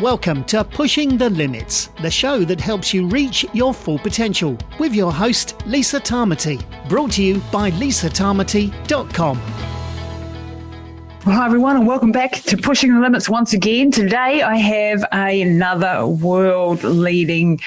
[0.00, 4.92] Welcome to Pushing the Limits, the show that helps you reach your full potential, with
[4.92, 6.62] your host, Lisa Tamati.
[6.86, 9.40] Brought to you by lisatamati.com.
[11.24, 13.90] Well, hi, everyone, and welcome back to Pushing the Limits once again.
[13.90, 17.62] Today, I have another world leading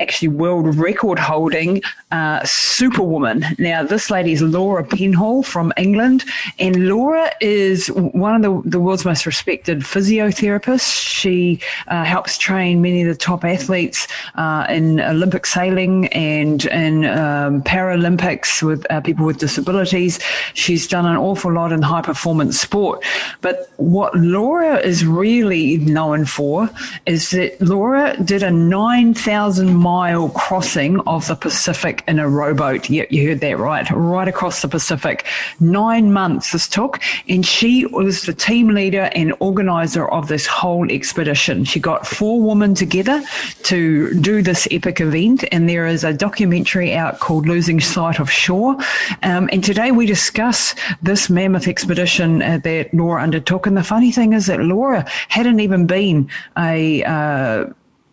[0.00, 3.44] actually world record holding uh, superwoman.
[3.58, 6.24] Now, this lady is Laura Penhall from England,
[6.58, 11.02] and Laura is one of the, the world's most respected physiotherapists.
[11.02, 17.04] She uh, helps train many of the top athletes uh, in Olympic sailing and in
[17.04, 20.18] um, Paralympics with uh, people with disabilities.
[20.54, 23.04] She's done an awful lot in high performance sport.
[23.40, 26.68] But what Laura is really known for
[27.06, 32.88] is that Laura did a 9,000 mile crossing of the Pacific in a rowboat.
[32.88, 33.86] Yeah, you heard that right.
[33.90, 35.26] Right across the Pacific.
[35.60, 37.02] Nine months this took.
[37.28, 41.66] And she was the team leader and organizer of this whole expedition.
[41.66, 43.22] She got four women together
[43.64, 45.44] to do this epic event.
[45.52, 48.78] And there is a documentary out called Losing Sight of Shore.
[49.22, 53.66] Um, and today we discuss this mammoth expedition uh, that Laura undertook.
[53.66, 57.66] And the funny thing is that Laura hadn't even been a, uh,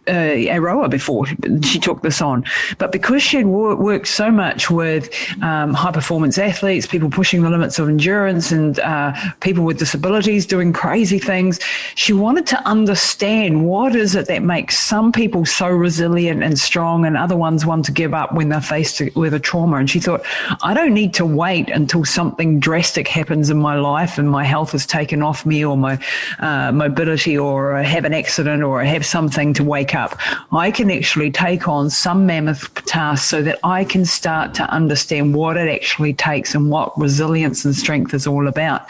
[0.07, 1.25] a, a rower before
[1.63, 2.43] she took this on.
[2.77, 5.09] But because she had wor- worked so much with
[5.41, 10.45] um, high performance athletes, people pushing the limits of endurance, and uh, people with disabilities
[10.45, 11.59] doing crazy things,
[11.95, 17.05] she wanted to understand what is it that makes some people so resilient and strong,
[17.05, 19.77] and other ones want to give up when they're faced with a trauma.
[19.77, 20.25] And she thought,
[20.63, 24.73] I don't need to wait until something drastic happens in my life and my health
[24.73, 25.99] is taken off me, or my
[26.39, 30.17] uh, mobility, or I have an accident, or I have something to wake up.
[30.51, 35.35] I can actually take on some mammoth tasks so that I can start to understand
[35.35, 38.87] what it actually takes and what resilience and strength is all about.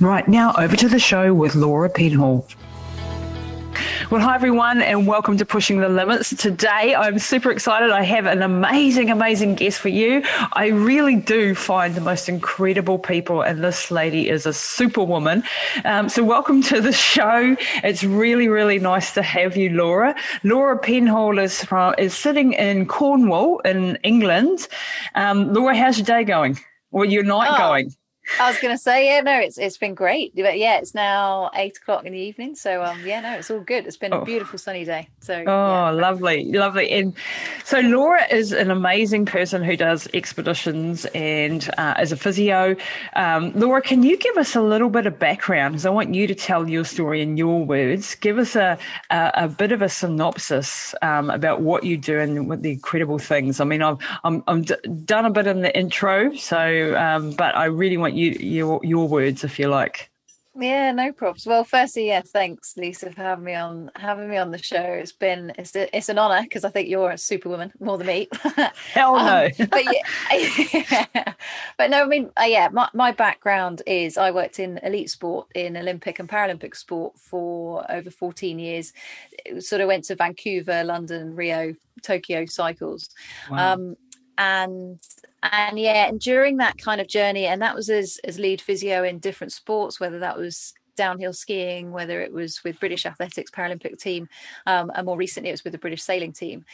[0.00, 2.46] Right now, over to the show with Laura Penhall.
[4.10, 6.30] Well, hi everyone, and welcome to Pushing the Limits.
[6.36, 7.90] Today, I'm super excited.
[7.90, 10.22] I have an amazing, amazing guest for you.
[10.52, 15.42] I really do find the most incredible people, and this lady is a superwoman.
[15.84, 17.56] Um, so, welcome to the show.
[17.82, 20.14] It's really, really nice to have you, Laura.
[20.44, 24.68] Laura Penhall is from is sitting in Cornwall in England.
[25.14, 26.58] Um, Laura, how's your day going?
[26.90, 27.58] Or your night oh.
[27.58, 27.94] going?
[28.40, 30.34] I was going to say, yeah, no, it's it's been great.
[30.34, 32.54] But yeah, it's now eight o'clock in the evening.
[32.54, 33.86] So um, yeah, no, it's all good.
[33.86, 34.20] It's been oh.
[34.20, 35.08] a beautiful sunny day.
[35.20, 35.90] So oh, yeah.
[35.90, 36.90] lovely, lovely.
[36.90, 37.14] And
[37.64, 42.76] so Laura is an amazing person who does expeditions and uh, as a physio.
[43.14, 45.74] Um, Laura, can you give us a little bit of background?
[45.74, 48.14] Because I want you to tell your story in your words.
[48.16, 48.78] Give us a
[49.10, 53.18] a, a bit of a synopsis um, about what you do and what the incredible
[53.18, 53.60] things.
[53.60, 54.74] I mean, I've I'm, I'm d-
[55.04, 59.08] done a bit in the intro, so um, but I really want you your your
[59.08, 60.10] words if you like.
[60.56, 61.46] Yeah, no problems.
[61.46, 64.82] Well, firstly, yeah, thanks, Lisa, for having me on having me on the show.
[64.82, 68.06] It's been it's a, it's an honour because I think you're a superwoman more than
[68.06, 68.28] me.
[68.92, 69.46] Hell no.
[69.46, 71.06] um, but yeah,
[71.76, 75.48] but no, I mean, uh, yeah, my my background is I worked in elite sport
[75.56, 78.92] in Olympic and Paralympic sport for over 14 years.
[79.44, 83.10] It sort of went to Vancouver, London, Rio, Tokyo cycles.
[83.50, 83.74] Wow.
[83.74, 83.96] Um,
[84.38, 84.98] and
[85.42, 89.04] and yeah and during that kind of journey and that was as as lead physio
[89.04, 93.98] in different sports whether that was downhill skiing whether it was with british athletics paralympic
[94.00, 94.28] team
[94.66, 96.64] um, and more recently it was with the british sailing team.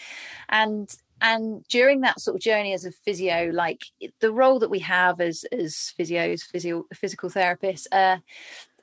[0.49, 3.85] And and during that sort of journey as a physio like
[4.21, 8.19] the role that we have as as physios physio physical therapists uh,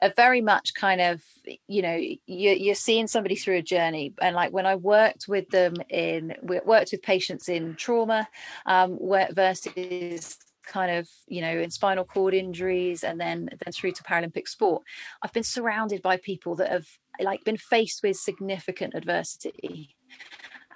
[0.01, 1.21] are very much kind of
[1.67, 1.95] you know
[2.25, 4.13] you're, you're seeing somebody through a journey.
[4.21, 8.27] And like when i worked with them in we worked with patients in trauma
[8.65, 8.97] um
[9.31, 14.49] versus kind of you know in spinal cord injuries and then then through to paralympic
[14.49, 14.83] sport
[15.23, 16.85] i've been surrounded by people that have
[17.23, 19.95] like been faced with significant adversity.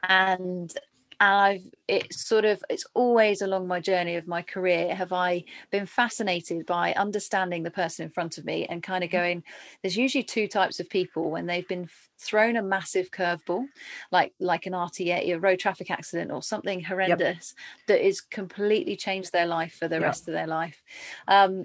[0.07, 0.73] And
[1.21, 5.45] and I've it's sort of it's always along my journey of my career have I
[5.69, 9.17] been fascinated by understanding the person in front of me and kind of mm-hmm.
[9.17, 9.43] going
[9.81, 11.87] there's usually two types of people when they've been
[12.17, 13.65] thrown a massive curveball
[14.11, 17.87] like like an RTA a road traffic accident or something horrendous yep.
[17.87, 20.03] that is completely changed their life for the yep.
[20.03, 20.81] rest of their life
[21.27, 21.63] um,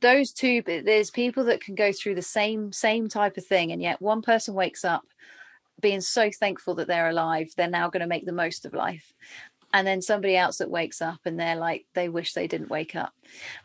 [0.00, 3.82] those two there's people that can go through the same same type of thing and
[3.82, 5.02] yet one person wakes up
[5.80, 9.12] being so thankful that they're alive they're now going to make the most of life
[9.72, 12.94] and then somebody else that wakes up and they're like they wish they didn't wake
[12.94, 13.12] up.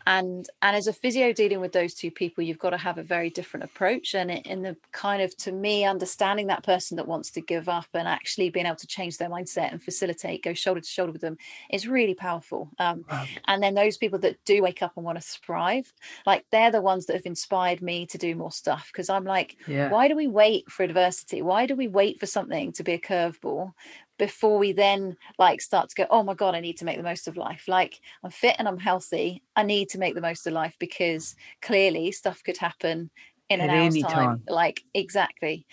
[0.05, 3.03] And and as a physio dealing with those two people you've got to have a
[3.03, 4.15] very different approach.
[4.15, 7.87] And in the kind of to me understanding that person that wants to give up
[7.93, 11.21] and actually being able to change their mindset and facilitate go shoulder to shoulder with
[11.21, 11.37] them
[11.69, 12.69] is really powerful.
[12.79, 13.25] Um, wow.
[13.47, 15.93] and then those people that do wake up and want to thrive
[16.25, 18.89] like they're the ones that have inspired me to do more stuff.
[18.91, 19.89] Because i'm like yeah.
[19.89, 21.41] why do we wait for adversity?
[21.41, 23.73] Why do we wait for something to be a curveball
[24.17, 27.03] before we then like start to go oh my god i need to make the
[27.03, 27.65] most of life.
[27.67, 29.43] Like i'm fit and i'm healthy.
[29.55, 33.09] I need to make the most of life because clearly stuff could happen
[33.49, 34.11] in At an hour's time.
[34.11, 34.43] time.
[34.47, 35.65] Like exactly.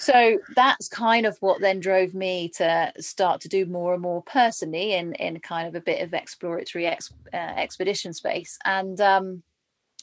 [0.00, 4.22] So that's kind of what then drove me to start to do more and more
[4.22, 8.58] personally in in kind of a bit of exploratory ex, uh, expedition space.
[8.64, 9.42] And um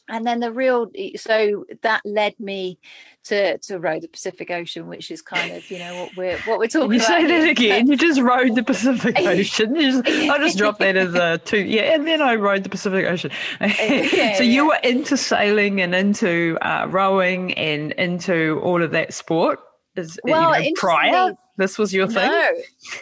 [0.07, 2.79] and then the real so that led me
[3.25, 6.59] to to row the Pacific Ocean, which is kind of you know what we're what
[6.59, 7.21] we're talking you about.
[7.21, 7.87] You say that again.
[7.87, 9.75] You just rode the Pacific Ocean.
[9.75, 11.63] Just, I just dropped that as a two.
[11.63, 13.31] Yeah, and then I rode the Pacific Ocean.
[13.59, 14.67] yeah, so you yeah.
[14.67, 19.59] were into sailing and into uh, rowing and into all of that sport.
[19.95, 22.29] Is, well, you know, prior this was your thing?
[22.29, 22.51] No.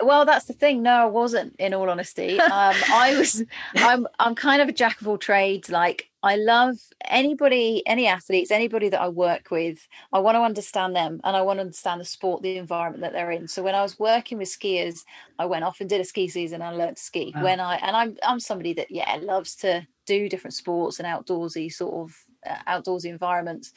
[0.02, 0.84] Well that's the thing.
[0.84, 2.40] No i wasn't in all honesty.
[2.54, 3.44] Um i was
[3.76, 5.70] i'm i'm kind of a jack of all trades.
[5.70, 9.88] Like i love anybody any athletes anybody that i work with.
[10.12, 13.14] I want to understand them and i want to understand the sport the environment that
[13.14, 13.48] they're in.
[13.48, 15.04] So when i was working with skiers
[15.40, 17.34] i went off and did a ski season and learned to ski.
[17.40, 21.72] When i and i'm i'm somebody that yeah loves to do different sports and outdoorsy
[21.72, 23.74] sort of uh, outdoorsy environments.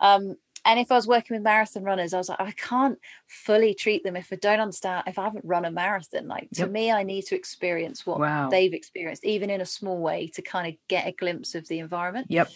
[0.00, 3.72] Um and if I was working with marathon runners, I was like, I can't fully
[3.72, 6.26] treat them if I don't understand, if I haven't run a marathon.
[6.26, 6.70] Like to yep.
[6.70, 8.50] me, I need to experience what wow.
[8.50, 11.78] they've experienced, even in a small way, to kind of get a glimpse of the
[11.78, 12.26] environment.
[12.30, 12.50] Yep.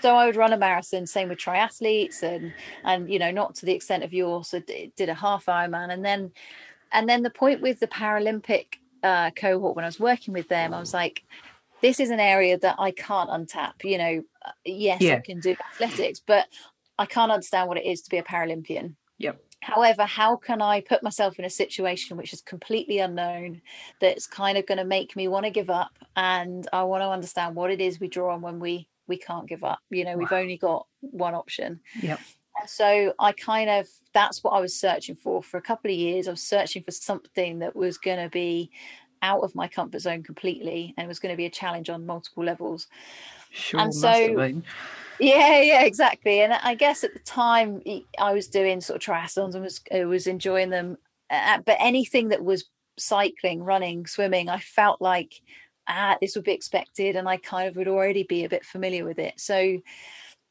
[0.00, 3.66] So I would run a marathon, same with triathletes, and and you know not to
[3.66, 4.48] the extent of yours.
[4.48, 6.30] So did a half Ironman, and then
[6.92, 10.72] and then the point with the Paralympic uh, cohort when I was working with them,
[10.72, 11.24] I was like,
[11.80, 13.82] this is an area that I can't untap.
[13.82, 15.16] You know, uh, yes, yeah.
[15.16, 16.46] I can do athletics, but
[16.98, 18.94] I can't understand what it is to be a Paralympian.
[19.18, 19.40] Yep.
[19.60, 23.62] However, how can I put myself in a situation which is completely unknown
[24.00, 25.96] that's kind of going to make me want to give up?
[26.16, 29.48] And I want to understand what it is we draw on when we we can't
[29.48, 29.80] give up.
[29.90, 30.18] You know, wow.
[30.18, 31.80] we've only got one option.
[32.02, 32.20] Yep.
[32.66, 36.26] so I kind of that's what I was searching for for a couple of years.
[36.26, 38.70] I was searching for something that was going to be
[39.22, 42.04] out of my comfort zone completely and it was going to be a challenge on
[42.04, 42.88] multiple levels.
[43.50, 44.10] Sure, and so
[45.20, 46.40] yeah, yeah, exactly.
[46.40, 47.82] And I guess at the time
[48.18, 50.96] I was doing sort of triathlons and was was enjoying them.
[51.30, 52.64] Uh, but anything that was
[52.98, 55.40] cycling, running, swimming, I felt like
[55.88, 59.04] ah, this would be expected, and I kind of would already be a bit familiar
[59.04, 59.34] with it.
[59.38, 59.80] So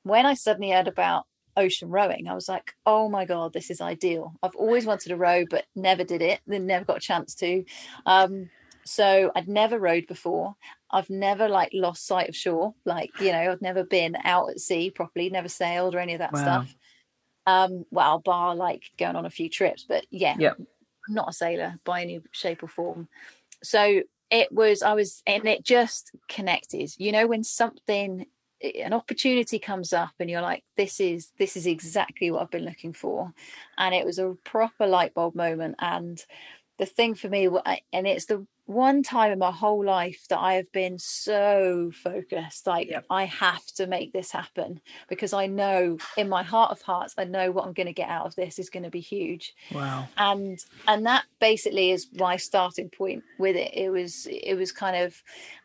[0.04, 1.26] when I suddenly heard about
[1.58, 4.34] ocean rowing, I was like, oh my God, this is ideal.
[4.42, 7.64] I've always wanted to row, but never did it, then never got a chance to.
[8.06, 8.50] Um,
[8.92, 10.58] so I'd never rowed before.
[10.92, 12.74] I've never like lost sight of shore.
[12.84, 16.20] Like, you know, I've never been out at sea properly, never sailed or any of
[16.20, 16.42] that wow.
[16.42, 16.76] stuff.
[17.48, 20.58] Um, well, bar like going on a few trips, but yeah, yep.
[21.08, 23.08] not a sailor by any shape or form.
[23.64, 26.92] So it was, I was, and it just connected.
[26.98, 28.26] You know, when something
[28.62, 32.64] an opportunity comes up and you're like this is this is exactly what i've been
[32.64, 33.34] looking for
[33.76, 36.24] and it was a proper light bulb moment and
[36.78, 37.48] the thing for me
[37.92, 42.68] and it's the one time in my whole life that I have been so focused
[42.68, 43.06] like yep.
[43.10, 47.26] I have to make this happen because I know in my heart of hearts I
[47.26, 49.54] know what I'm going to get out of this is going to be huge.
[49.72, 50.08] Wow.
[50.18, 53.72] And and that basically is my starting point with it.
[53.74, 55.22] It was it was kind of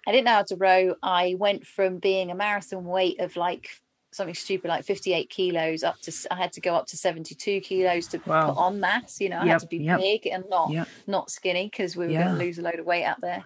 [0.06, 0.94] I didn't know how to row.
[1.02, 3.70] I went from being a marathon weight of like
[4.16, 8.06] something stupid like 58 kilos up to I had to go up to 72 kilos
[8.08, 8.48] to wow.
[8.48, 10.00] put on mass you know I yep, had to be yep.
[10.00, 10.88] big and not yep.
[11.06, 12.24] not skinny because we were yeah.
[12.24, 13.44] going to lose a load of weight out there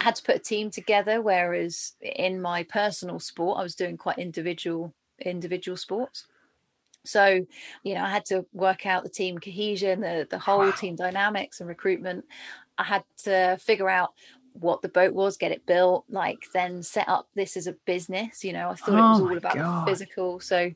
[0.00, 3.96] I had to put a team together whereas in my personal sport I was doing
[3.96, 6.26] quite individual individual sports
[7.04, 7.46] so
[7.82, 10.72] you know I had to work out the team cohesion the the whole wow.
[10.72, 12.24] team dynamics and recruitment
[12.78, 14.14] I had to figure out
[14.54, 18.44] what the boat was, get it built, like then set up this as a business.
[18.44, 19.88] You know, I thought oh it was oh all about God.
[19.88, 20.40] physical.
[20.40, 20.72] So,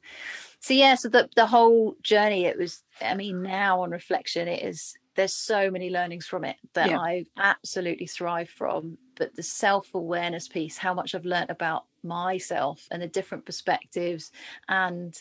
[0.60, 2.82] so yeah, so the the whole journey, it was.
[3.00, 4.94] I mean, now on reflection, it is.
[5.14, 6.98] There's so many learnings from it that yeah.
[6.98, 8.98] I absolutely thrive from.
[9.16, 14.30] But the self awareness piece, how much I've learned about myself and the different perspectives,
[14.68, 15.20] and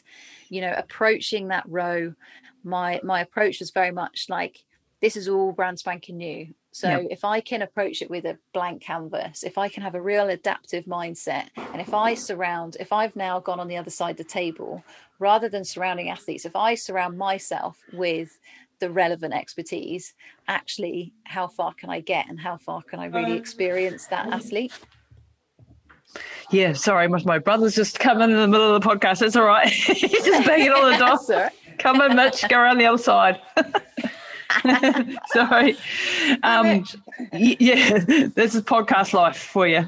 [0.50, 2.13] you know, approaching that row,
[2.63, 4.65] my my approach was very much like
[5.01, 7.08] this is all brand spanking new so yep.
[7.10, 10.27] if I can approach it with a blank canvas, if I can have a real
[10.27, 14.17] adaptive mindset, and if I surround, if I've now gone on the other side of
[14.17, 14.84] the table,
[15.17, 18.41] rather than surrounding athletes, if I surround myself with
[18.82, 20.13] the relevant expertise,
[20.50, 23.36] actually, how far can I get and how far can I really uh.
[23.36, 24.74] experience that athlete?
[26.51, 29.22] Yeah, sorry, my brother's just come in, in the middle of the podcast.
[29.22, 29.70] It's all right.
[29.70, 30.98] He's just banging on the
[31.29, 31.51] door.
[31.79, 32.44] Come in, Mitch.
[32.50, 33.39] Go around the other side.
[35.27, 35.77] Sorry.
[36.43, 36.85] Um,
[37.33, 39.87] yeah, this is podcast life for you.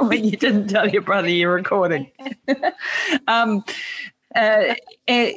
[0.06, 2.10] when you didn't tell your brother you're recording.
[3.28, 3.64] um,
[4.34, 4.74] uh,
[5.08, 5.30] uh,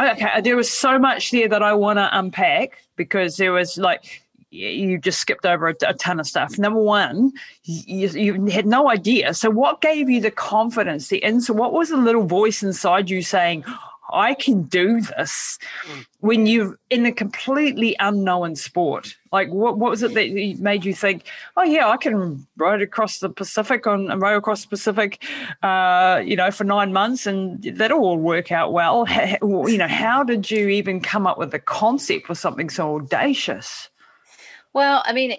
[0.00, 4.22] okay, there was so much there that I want to unpack because there was like
[4.50, 6.58] you just skipped over a, a, ton of stuff.
[6.58, 7.32] Number one,
[7.62, 9.32] you, you, had no idea.
[9.34, 11.08] So, what gave you the confidence?
[11.08, 11.52] The answer?
[11.52, 13.64] What was the little voice inside you saying,
[14.12, 16.06] I can do this mm.
[16.20, 19.16] when you're in a completely unknown sport.
[19.32, 21.24] Like, what, what was it that made you think,
[21.56, 25.24] oh, yeah, I can ride across the Pacific on a row across the Pacific,
[25.62, 29.06] uh, you know, for nine months and that'll all work out well.
[29.40, 33.88] you know, how did you even come up with the concept for something so audacious?
[34.72, 35.36] Well, I mean,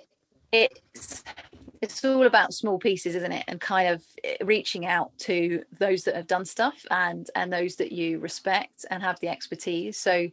[0.52, 1.24] it's
[1.82, 3.44] it's all about small pieces isn't it?
[3.48, 7.76] And kind of eh, reaching out to those that have done stuff and and those
[7.78, 9.98] that you respect and have the expertise.
[9.98, 10.30] So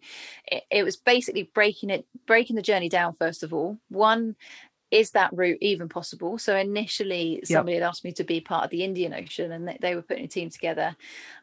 [0.47, 3.79] it, it was basically breaking it breaking the journey down first of all.
[3.89, 4.37] One
[4.91, 6.39] is that route even possible?
[6.39, 7.83] So initially somebody yep.
[7.83, 10.25] had asked me to be part of the indian ocean and they, they were putting
[10.25, 10.97] a team together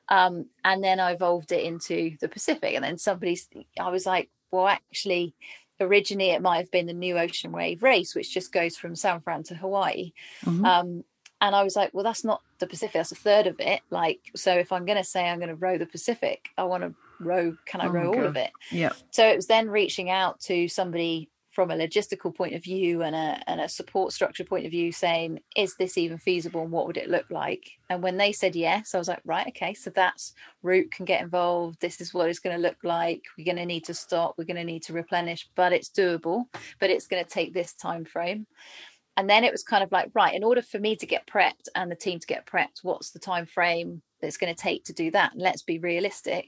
[0.10, 2.76] um, and then i evolved it into the pacific.
[2.76, 3.40] And then somebody
[3.80, 5.36] i was like well actually
[5.79, 9.20] originally it might have been the new ocean wave race which just goes from san
[9.22, 10.12] fran to hawaii.
[10.44, 10.65] Mm-hmm.
[10.65, 11.03] um,
[11.41, 13.82] and i was like well that's not the pacific that's a third of it.
[13.89, 16.84] Like so if i'm going to say i'm going to row the pacific i want
[16.84, 18.51] to row can i oh row all of it?
[18.72, 18.94] Yeah.
[19.12, 23.16] So it was then reaching out to somebody from a logistical point of view and
[23.16, 26.86] a, and a support structure point of view saying is this even feasible and what
[26.86, 27.72] would it look like?
[27.90, 30.34] And when they said yes i was like right okay so that's
[30.64, 31.80] root can get involved.
[31.80, 33.24] This is what it's going to look like.
[33.38, 34.36] We're going to need to stop.
[34.38, 36.46] We're going to need to replenish but it's doable
[36.80, 38.46] but it's going to take this time frame.
[39.18, 41.70] And then it was kind of like right in order for me to get prepped
[41.74, 44.94] and the team to get prepped what's the time frame that's going to take to
[44.94, 45.32] do that?
[45.32, 46.48] And let's be realistic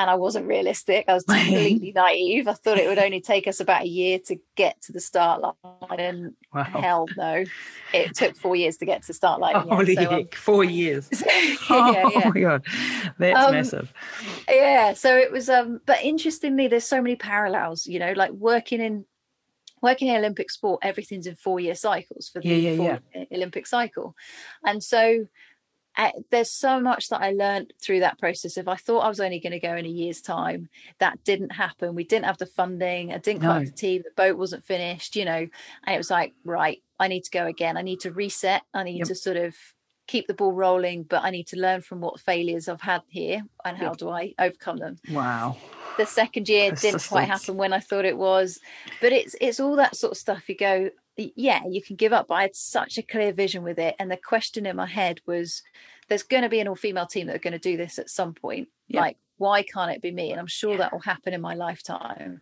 [0.00, 1.04] and I wasn't realistic.
[1.08, 2.48] I was completely naive.
[2.48, 5.42] I thought it would only take us about a year to get to the start
[5.42, 6.62] line, and wow.
[6.64, 7.44] hell no,
[7.92, 9.56] it took four years to get to the start line.
[9.56, 11.08] Holy so, um, four years!
[11.12, 12.28] yeah, oh yeah.
[12.30, 12.64] my god,
[13.18, 13.92] that's um, massive.
[14.48, 15.50] Yeah, so it was.
[15.50, 17.86] Um, but interestingly, there's so many parallels.
[17.86, 19.04] You know, like working in
[19.82, 24.16] working in Olympic sport, everything's in four year cycles for the yeah, yeah, Olympic cycle,
[24.64, 25.26] and so
[26.00, 28.56] uh, there's so much that I learned through that process.
[28.56, 31.50] If I thought I was only going to go in a year's time, that didn't
[31.50, 31.94] happen.
[31.94, 33.12] We didn't have the funding.
[33.12, 33.62] I didn't no.
[33.62, 34.02] the team.
[34.02, 35.46] The boat wasn't finished, you know,
[35.84, 37.76] and it was like, right, I need to go again.
[37.76, 38.62] I need to reset.
[38.72, 39.08] I need yep.
[39.08, 39.54] to sort of
[40.06, 43.42] keep the ball rolling, but I need to learn from what failures I've had here
[43.66, 44.96] and how do I overcome them.
[45.10, 45.58] Wow.
[45.98, 48.58] The second year didn't quite happen when I thought it was,
[49.02, 50.48] but it's it's all that sort of stuff.
[50.48, 50.90] You go,
[51.36, 52.28] yeah, you can give up.
[52.28, 53.94] But I had such a clear vision with it.
[53.98, 55.62] And the question in my head was
[56.08, 58.10] there's going to be an all female team that are going to do this at
[58.10, 58.68] some point.
[58.88, 59.00] Yeah.
[59.00, 60.30] Like, why can't it be me?
[60.32, 62.40] And I'm sure that will happen in my lifetime.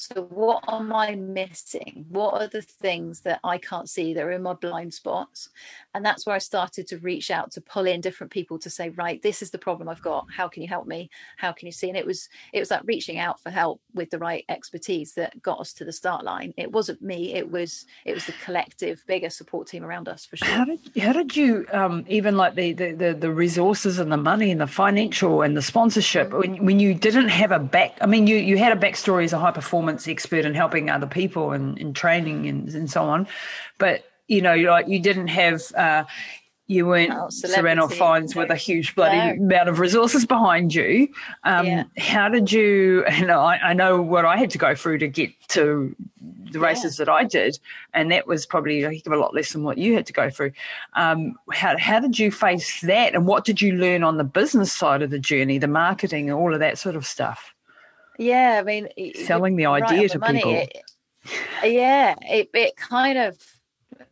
[0.00, 2.06] So, what am I missing?
[2.08, 5.50] What are the things that I can't see that are in my blind spots?
[5.94, 8.88] And that's where I started to reach out to pull in different people to say,
[8.88, 10.26] right, this is the problem I've got.
[10.34, 11.10] How can you help me?
[11.36, 11.90] How can you see?
[11.90, 15.42] And it was it was that reaching out for help with the right expertise that
[15.42, 16.54] got us to the start line.
[16.56, 17.34] It wasn't me.
[17.34, 20.48] It was it was the collective, bigger support team around us for sure.
[20.48, 24.16] How did how did you um, even like the, the, the the resources and the
[24.16, 26.38] money and the financial and the sponsorship mm-hmm.
[26.38, 27.98] when when you didn't have a back?
[28.00, 30.90] I mean, you you had a backstory as a high performance performance expert in helping
[30.90, 33.26] other people and, in training and, and so on.
[33.78, 36.04] But you know, like you didn't have uh,
[36.68, 39.44] you weren't oh, Sir Ranulph Fiennes with a huge bloody no.
[39.44, 41.08] amount of resources behind you.
[41.42, 41.84] Um, yeah.
[41.98, 43.04] How did you?
[43.20, 45.94] And I, I, know what I had to go through to get to
[46.52, 47.06] the races yeah.
[47.06, 47.58] that I did,
[47.92, 50.12] and that was probably a heck of a lot less than what you had to
[50.12, 50.52] go through.
[50.94, 54.72] Um, how how did you face that, and what did you learn on the business
[54.72, 57.52] side of the journey, the marketing, and all of that sort of stuff?
[58.20, 58.88] Yeah, I mean,
[59.24, 60.52] selling the idea right to money, people.
[60.52, 60.82] It,
[61.64, 63.38] yeah, it it kind of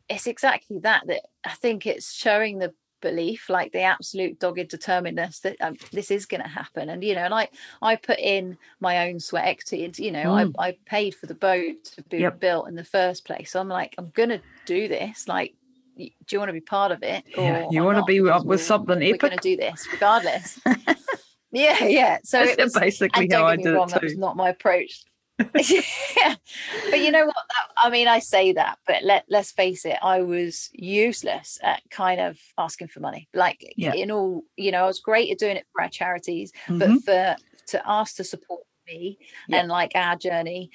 [0.09, 1.07] it's exactly that.
[1.07, 2.73] That I think it's showing the
[3.03, 6.89] belief, like the absolute dogged determinedness that um, this is going to happen.
[6.89, 7.49] And you know, and I
[7.83, 10.55] I put in my own sweat equity, and you know, mm.
[10.59, 12.41] I I paid for the boat to be yep.
[12.41, 13.53] built in the first place.
[13.53, 15.29] So I'm like, I'm going to do this.
[15.29, 15.55] Like,
[15.99, 17.25] do you want to be part of it?
[17.37, 19.23] yeah, you want to be up with something epic?
[19.23, 20.59] We're going to do this regardless.
[21.51, 22.19] Yeah, yeah.
[22.25, 23.95] So That's it was basically how I did wrong, it too.
[23.95, 25.05] That was not my approach.
[25.39, 26.35] yeah.
[26.91, 27.35] But you know what?
[27.35, 31.83] That, I mean, I say that, but let let's face it, I was useless at
[31.91, 33.29] kind of asking for money.
[33.35, 33.95] Like yeah.
[33.95, 36.79] in all, you know, I was great at doing it for our charities, mm-hmm.
[36.79, 37.37] but for
[37.69, 39.59] to ask to support me yeah.
[39.59, 40.71] and like our journey,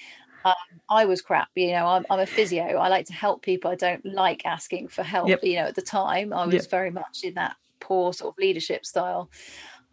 [0.45, 0.53] um,
[0.89, 1.49] I was crap.
[1.55, 2.63] You know, I'm, I'm, a physio.
[2.77, 3.71] I like to help people.
[3.71, 5.29] I don't like asking for help.
[5.29, 5.43] Yep.
[5.43, 6.69] You know, at the time, I was yep.
[6.69, 9.29] very much in that poor sort of leadership style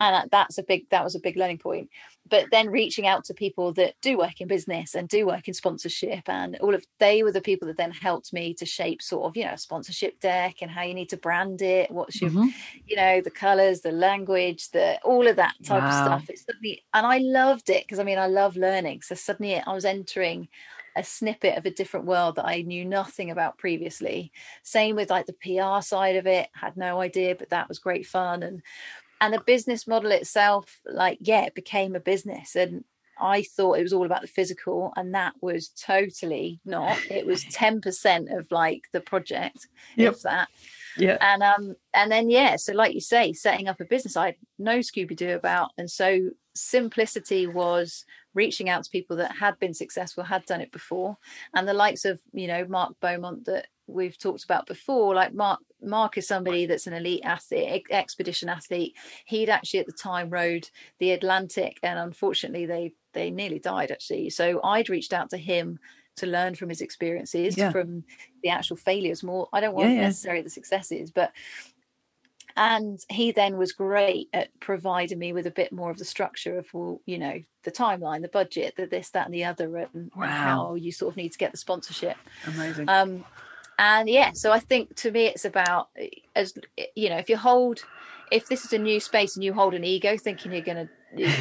[0.01, 1.89] and that's a big that was a big learning point
[2.29, 5.55] but then reaching out to people that do work in business and do work in
[5.55, 9.27] sponsorship and all of they were the people that then helped me to shape sort
[9.27, 12.31] of you know a sponsorship deck and how you need to brand it what's your
[12.31, 12.49] mm-hmm.
[12.87, 15.89] you know the colors the language the all of that type wow.
[15.89, 19.15] of stuff it's suddenly and i loved it because i mean i love learning so
[19.15, 20.49] suddenly i was entering
[20.97, 24.33] a snippet of a different world that I knew nothing about previously.
[24.65, 28.07] Same with like the PR side of it, had no idea, but that was great
[28.07, 28.43] fun.
[28.43, 28.61] And
[29.21, 32.85] and the business model itself like yeah it became a business and
[33.21, 36.99] I thought it was all about the physical, and that was totally not.
[37.11, 40.15] It was ten percent of like the project, yep.
[40.15, 40.49] if that.
[40.97, 41.19] Yeah.
[41.21, 44.37] And um, and then yeah, so like you say, setting up a business I had
[44.59, 48.05] no Scooby Doo about, and so simplicity was
[48.35, 51.17] reaching out to people that had been successful, had done it before,
[51.55, 55.15] and the likes of you know Mark Beaumont that we've talked about before.
[55.15, 58.97] Like Mark, Mark is somebody that's an elite athlete, expedition athlete.
[59.27, 64.31] He'd actually at the time rode the Atlantic, and unfortunately, they they nearly died actually.
[64.31, 65.79] So I'd reached out to him
[66.17, 67.71] to learn from his experiences, yeah.
[67.71, 68.05] from
[68.43, 69.23] the actual failures.
[69.23, 70.01] More, I don't want yeah, yeah.
[70.03, 71.33] necessarily the successes, but
[72.57, 76.59] and he then was great at providing me with a bit more of the structure
[76.59, 80.11] of well you know the timeline the budget the this that and the other and,
[80.15, 80.23] wow.
[80.23, 83.25] and how you sort of need to get the sponsorship amazing um
[83.81, 85.89] and yeah so i think to me it's about
[86.37, 86.55] as
[86.95, 87.83] you know if you hold
[88.31, 90.89] if this is a new space and you hold an ego thinking you're gonna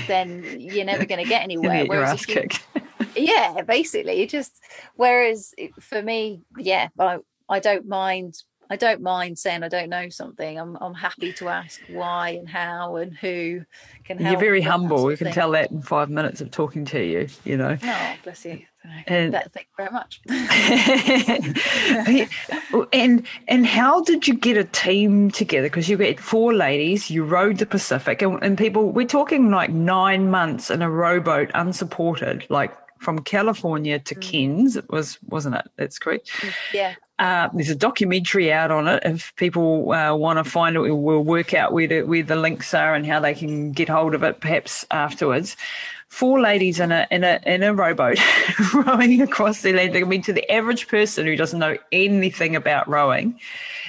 [0.08, 1.86] then you're never gonna get anywhere.
[2.04, 2.48] ass you,
[3.16, 4.54] yeah basically It just
[4.96, 8.36] whereas for me yeah I, I don't mind
[8.72, 10.60] I don't mind saying I don't know something.
[10.60, 13.66] I'm I'm happy to ask why and how and who
[14.04, 14.32] can help.
[14.32, 15.10] You're very humble.
[15.10, 15.34] You can thing.
[15.34, 17.28] tell that in five minutes of talking to you.
[17.46, 17.78] You know.
[17.82, 18.62] Oh, bless you.
[19.08, 20.22] And, that, thank you very much.
[22.94, 25.68] and and how did you get a team together?
[25.68, 28.92] Because you had four ladies, you rode the Pacific, and, and people.
[28.92, 34.22] We're talking like nine months in a rowboat, unsupported, like from California to mm.
[34.22, 34.78] Cairns.
[34.78, 35.68] It was wasn't it?
[35.76, 36.32] That's correct.
[36.74, 36.96] Yeah.
[37.20, 39.04] Uh, there's a documentary out on it.
[39.06, 42.96] If people uh, want to find it, we'll work out where where the links are
[42.96, 45.58] and how they can get hold of it perhaps afterwards.
[46.10, 48.18] Four ladies in a in a in a rowboat
[48.74, 50.04] rowing across the Atlantic.
[50.04, 53.40] I mean, to the average person who doesn't know anything about rowing,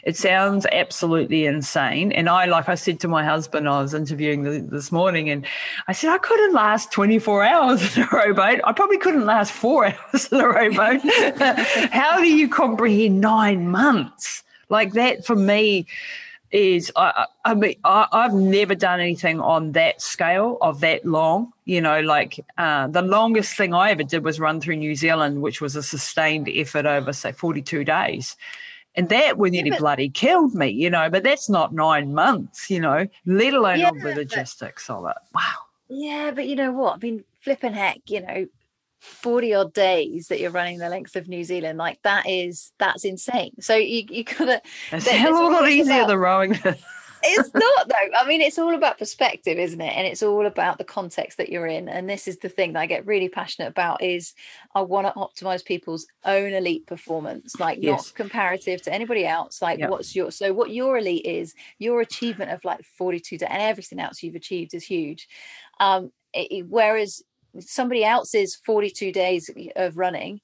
[0.05, 2.13] it sounds absolutely insane.
[2.13, 5.47] And I, like I said to my husband, I was interviewing the, this morning, and
[5.89, 8.61] I said I couldn't last 24 hours in a rowboat.
[8.65, 11.01] I probably couldn't last four hours in a rowboat.
[11.91, 14.45] How do you comprehend nine months?
[14.69, 15.87] Like that for me
[16.53, 21.53] is I, I mean I, have never done anything on that scale of that long.
[21.65, 25.43] You know, like uh, the longest thing I ever did was run through New Zealand,
[25.43, 28.37] which was a sustained effort over say forty two days.
[28.97, 32.69] And that would nearly yeah, bloody killed me, you know, but that's not nine months,
[32.69, 35.17] you know, let alone yeah, all the logistics but, of it.
[35.33, 35.55] Wow.
[35.89, 36.95] Yeah, but you know what?
[36.95, 38.47] I mean, flipping heck, you know,
[39.01, 43.05] 40 odd days that you're running the length of New Zealand, like that is that's
[43.05, 43.55] insane.
[43.61, 46.59] So you you gotta it's a hell of a lot easier than rowing.
[47.23, 48.19] it's not though.
[48.19, 49.97] I mean, it's all about perspective, isn't it?
[49.97, 51.89] And it's all about the context that you're in.
[51.89, 54.35] And this is the thing that I get really passionate about is
[54.75, 58.09] I want to optimize people's own elite performance, like yes.
[58.09, 59.63] not comparative to anybody else.
[59.63, 59.91] Like yep.
[59.91, 64.01] what's your so what your elite is, your achievement of like 42 to, and everything
[64.01, 65.29] else you've achieved is huge.
[65.79, 67.23] Um, it, whereas
[67.59, 70.41] somebody else's 42 days of running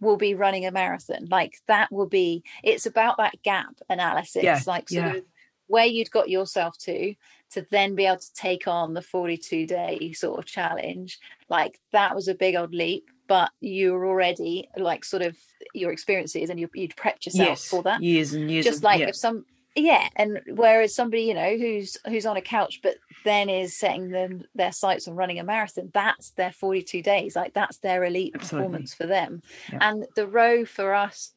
[0.00, 4.60] will be running a marathon like that will be it's about that gap analysis yeah,
[4.66, 5.14] like sort yeah.
[5.14, 5.24] of
[5.66, 7.14] where you'd got yourself to
[7.52, 11.18] to then be able to take on the 42 day sort of challenge
[11.48, 15.36] like that was a big old leap but you were already like sort of
[15.72, 19.00] your experiences and you, would prepped yourself yes, for that years and years just like
[19.00, 19.08] yeah.
[19.08, 19.44] if some
[19.76, 24.10] yeah and whereas somebody you know who's who's on a couch but then is setting
[24.10, 28.32] them their sights on running a marathon that's their 42 days like that's their elite
[28.34, 28.66] Absolutely.
[28.66, 29.78] performance for them yeah.
[29.80, 31.32] and the row for us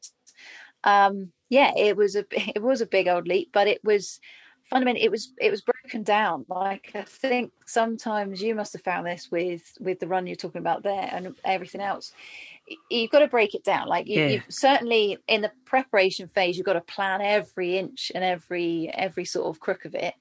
[0.84, 4.20] um yeah it was a it was a big old leap but it was
[4.70, 9.06] fundamentally it was it was broken down like i think sometimes you must have found
[9.06, 12.14] this with with the run you're talking about there and everything else
[12.90, 14.28] you've got to break it down like you, yeah.
[14.28, 19.26] you've certainly in the preparation phase you've got to plan every inch and every every
[19.26, 20.14] sort of crook of it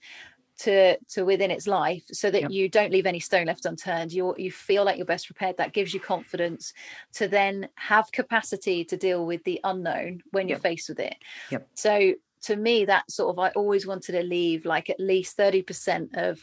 [0.58, 2.50] to to within its life so that yep.
[2.50, 5.72] you don't leave any stone left unturned you you feel like you're best prepared that
[5.72, 6.72] gives you confidence
[7.12, 11.16] to then have capacity to deal with the unknown when you're faced with it
[11.50, 11.66] yep.
[11.74, 16.16] so to me that sort of i always wanted to leave like at least 30%
[16.16, 16.40] of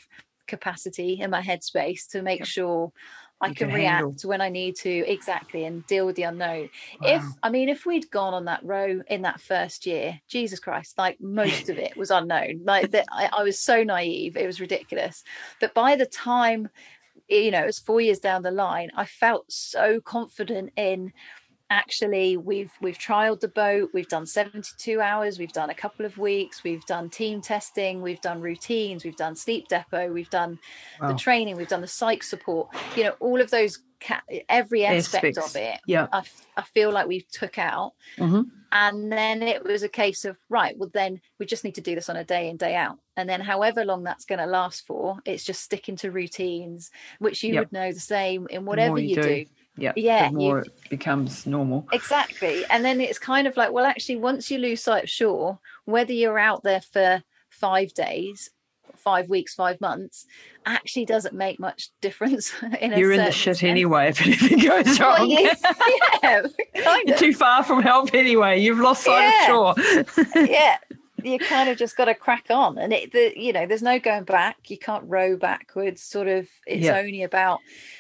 [0.48, 2.48] capacity in my headspace to make yep.
[2.48, 2.92] sure
[3.42, 6.70] I can, can react when I need to exactly and deal with the unknown.
[7.02, 7.16] Wow.
[7.16, 10.98] If I mean, if we'd gone on that row in that first year, Jesus Christ,
[10.98, 12.62] like most of it was unknown.
[12.66, 15.24] Like that, I, I was so naive, it was ridiculous.
[15.62, 16.70] But by the time,
[17.30, 21.14] you know, it was four years down the line, I felt so confident in
[21.70, 26.18] actually we've we've trialed the boat we've done 72 hours we've done a couple of
[26.18, 30.58] weeks we've done team testing we've done routines we've done sleep depot we've done
[31.00, 31.12] wow.
[31.12, 32.70] the training we've done the psych support.
[32.96, 33.80] You know all of those
[34.48, 36.08] every aspect of it yeah.
[36.12, 36.24] I,
[36.56, 37.94] I feel like we took out.
[38.18, 38.44] Mm-hmm.
[38.72, 41.96] and then it was a case of right well then we just need to do
[41.96, 42.98] this on a day in day out.
[43.16, 47.44] And then however long that's going to last for it's just sticking to routines which
[47.44, 47.66] you yep.
[47.66, 49.46] would know the same in whatever you, you do, do
[49.80, 51.88] yeah yeah the more you, it becomes normal.
[51.92, 55.60] Exactly and then it's kind of like well actually once you lose sight of shore
[55.86, 58.50] whether you're out there for five days
[58.96, 60.26] five weeks five months
[60.66, 63.70] actually doesn't make much difference in you're in the shit sense.
[63.70, 65.20] anyway if anything goes wrong.
[65.20, 65.54] well, yeah,
[66.76, 68.60] yeah you're too far from help anyway.
[68.60, 69.62] You've lost sight yeah.
[69.62, 70.78] of shore yeah
[71.24, 74.00] you kind of just got to crack on and it the you know there's no
[74.00, 76.98] going back you can't row backwards sort of it's yeah.
[76.98, 77.60] only about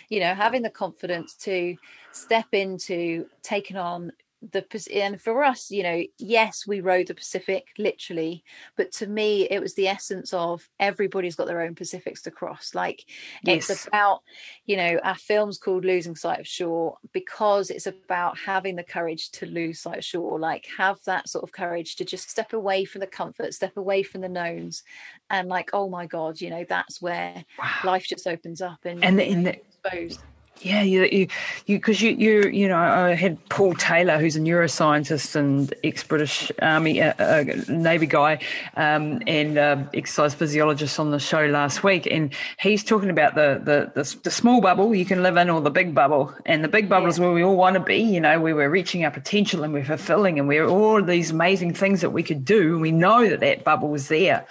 [0.10, 1.76] you know having the confidence to
[2.12, 7.68] step into taking on the and for us you know yes we rode the pacific
[7.78, 8.42] literally
[8.78, 12.74] but to me it was the essence of everybody's got their own pacifics to cross
[12.74, 13.04] like
[13.44, 13.70] yes.
[13.70, 14.22] it's about
[14.66, 19.30] you know our film's called losing sight of shore because it's about having the courage
[19.30, 22.86] to lose sight of shore like have that sort of courage to just step away
[22.86, 24.84] from the comfort step away from the knowns
[25.30, 27.70] and like oh my god you know that's where wow.
[27.84, 30.22] life just opens up and and in the, exposed
[30.62, 31.28] yeah, you, you,
[31.68, 36.52] you, because you, you, you know, I had Paul Taylor, who's a neuroscientist and ex-British
[36.62, 38.40] Army uh, uh, Navy guy,
[38.76, 43.62] um, and uh, exercise physiologist on the show last week, and he's talking about the,
[43.64, 46.68] the the, the small bubble you can live in, or the big bubble, and the
[46.68, 47.12] big bubble yeah.
[47.12, 47.98] is where we all want to be.
[47.98, 51.74] You know, where we're reaching our potential and we're fulfilling, and we're all these amazing
[51.74, 54.46] things that we could do, and we know that that bubble is there,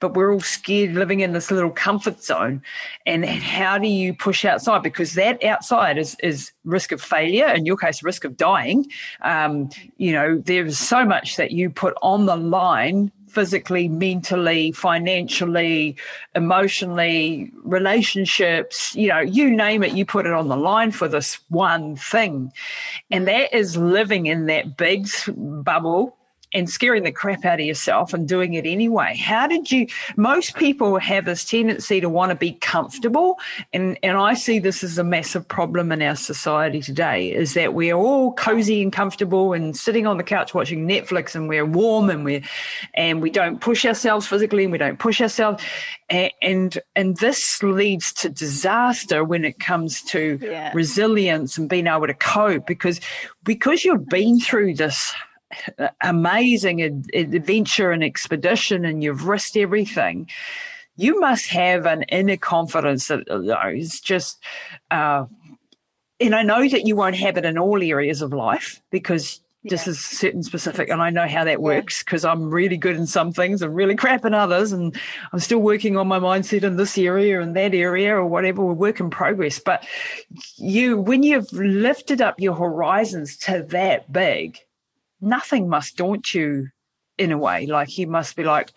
[0.00, 2.62] but we're all scared living in this little comfort zone,
[3.06, 7.48] and, and how do you push outside because that outside is, is risk of failure,
[7.48, 8.86] in your case, risk of dying.
[9.22, 15.96] Um, you know, there's so much that you put on the line physically, mentally, financially,
[16.34, 21.38] emotionally, relationships, you know, you name it, you put it on the line for this
[21.48, 22.52] one thing.
[23.10, 26.16] And that is living in that big bubble
[26.54, 29.16] and scaring the crap out of yourself and doing it anyway.
[29.16, 29.86] How did you?
[30.16, 33.38] Most people have this tendency to want to be comfortable,
[33.72, 37.32] and and I see this as a massive problem in our society today.
[37.32, 41.48] Is that we're all cozy and comfortable and sitting on the couch watching Netflix, and
[41.48, 42.42] we're warm and we're
[42.94, 45.62] and we don't push ourselves physically, and we don't push ourselves,
[46.08, 50.72] and and, and this leads to disaster when it comes to yeah.
[50.74, 53.00] resilience and being able to cope because
[53.42, 55.14] because you've been through this
[56.02, 56.80] amazing
[57.14, 60.28] adventure and expedition and you've risked everything,
[60.96, 64.42] you must have an inner confidence that that is just.
[64.90, 65.26] Uh,
[66.20, 69.70] and I know that you won't have it in all areas of life because yeah.
[69.70, 72.30] this is certain specific and I know how that works because yeah.
[72.30, 74.96] I'm really good in some things and really crap in others and
[75.32, 78.74] I'm still working on my mindset in this area and that area or whatever we're
[78.74, 79.86] work in progress but
[80.56, 84.58] you when you've lifted up your horizons to that big
[85.24, 86.68] nothing must daunt you
[87.18, 87.66] in a way.
[87.66, 88.72] Like you must be like,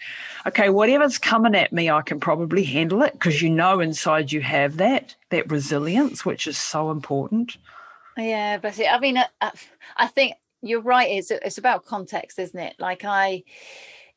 [0.46, 4.42] okay, whatever's coming at me, I can probably handle it because you know inside you
[4.42, 7.58] have that that resilience, which is so important.
[8.18, 9.52] Yeah, but I mean, I,
[9.96, 11.10] I think you're right.
[11.10, 12.76] It's it's about context, isn't it?
[12.80, 13.44] Like I,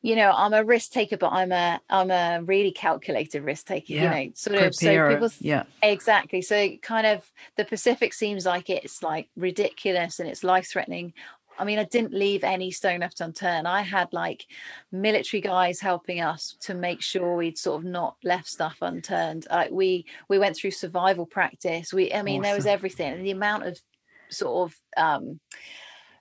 [0.01, 3.93] you know, I'm a risk taker, but I'm a I'm a really calculated risk taker.
[3.93, 4.03] Yeah.
[4.03, 4.75] You know, sort of.
[4.75, 6.41] so people, yeah, exactly.
[6.41, 11.13] So kind of the Pacific seems like it's like ridiculous and it's life threatening.
[11.61, 13.67] I mean, I didn't leave any stone left unturned.
[13.67, 14.47] I had like
[14.91, 19.45] military guys helping us to make sure we'd sort of not left stuff unturned.
[19.47, 21.93] Like we we went through survival practice.
[21.93, 22.43] We, I mean, awesome.
[22.43, 23.79] there was everything, and the amount of
[24.31, 25.39] sort of um,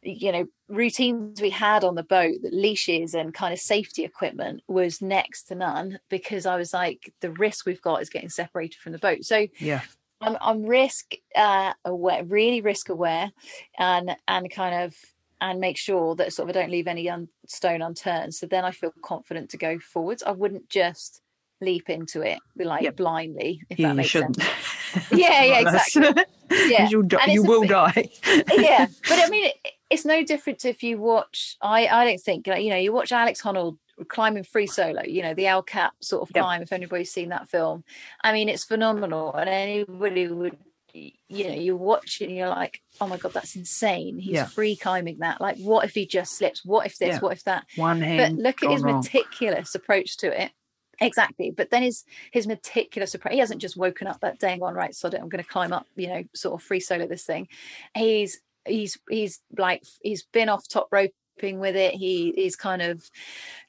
[0.02, 4.62] you know routines we had on the boat the leashes and kind of safety equipment
[4.68, 8.80] was next to none because i was like the risk we've got is getting separated
[8.80, 9.82] from the boat so yeah
[10.22, 13.30] i'm, I'm risk uh, aware really risk aware
[13.78, 14.94] and and kind of
[15.40, 18.34] and make sure that sort of I don't leave any un- stone unturned.
[18.34, 20.22] So then I feel confident to go forwards.
[20.22, 21.22] I wouldn't just
[21.60, 22.96] leap into it like yep.
[22.96, 24.38] blindly, if yeah, that makes sense.
[25.12, 26.24] yeah, yeah, exactly.
[26.68, 28.08] yeah, you'll you will die.
[28.52, 31.56] yeah, but I mean, it, it's no different if you watch.
[31.60, 35.22] I I don't think like, you know you watch Alex Honnold climbing free solo you
[35.22, 37.84] know the el cap sort of climb if anybody's seen that film
[38.24, 40.56] i mean it's phenomenal and anybody would
[40.94, 44.18] you know you watch it and you're like oh my god that's insane.
[44.18, 44.46] He's yeah.
[44.46, 45.40] free climbing that.
[45.40, 46.64] Like what if he just slips?
[46.64, 47.14] What if this?
[47.14, 47.18] Yeah.
[47.20, 47.66] what if that?
[47.76, 48.96] One hand but look at his wrong.
[48.96, 50.52] meticulous approach to it.
[51.00, 51.50] Exactly.
[51.50, 54.74] But then his his meticulous approach he hasn't just woken up that day and gone
[54.74, 57.48] right so i'm going to climb up you know sort of free solo this thing.
[57.96, 61.12] He's he's he's like he's been off top rope
[61.58, 61.94] with it.
[61.94, 63.08] He he's kind of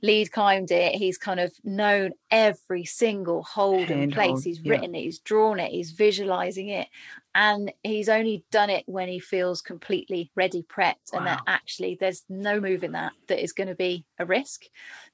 [0.02, 0.96] lead climbed it.
[0.96, 4.30] He's kind of known every single hold Hand and place.
[4.30, 5.00] Hold, he's written yeah.
[5.00, 6.88] it, he's drawn it, he's visualizing it.
[7.34, 11.20] And he's only done it when he feels completely ready, prepped, wow.
[11.20, 14.64] and that actually there's no move in that that is going to be a risk.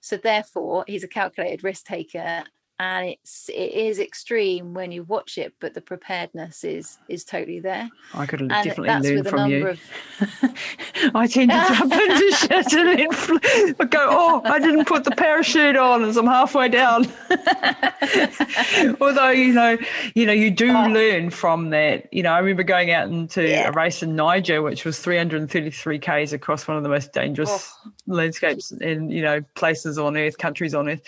[0.01, 2.43] So therefore, he's a calculated risk taker
[2.79, 7.59] and it's it is extreme when you watch it but the preparedness is is totally
[7.59, 9.79] there i could and definitely learn from you of...
[11.15, 15.11] i tend to jump into shit and then fl- go oh i didn't put the
[15.11, 17.07] parachute on as i'm halfway down
[19.01, 19.77] although you know
[20.13, 20.87] you know you do oh.
[20.87, 23.69] learn from that you know i remember going out into yeah.
[23.69, 27.91] a race in niger which was 333 k's across one of the most dangerous oh.
[28.05, 31.01] landscapes and you know places on earth countries on earth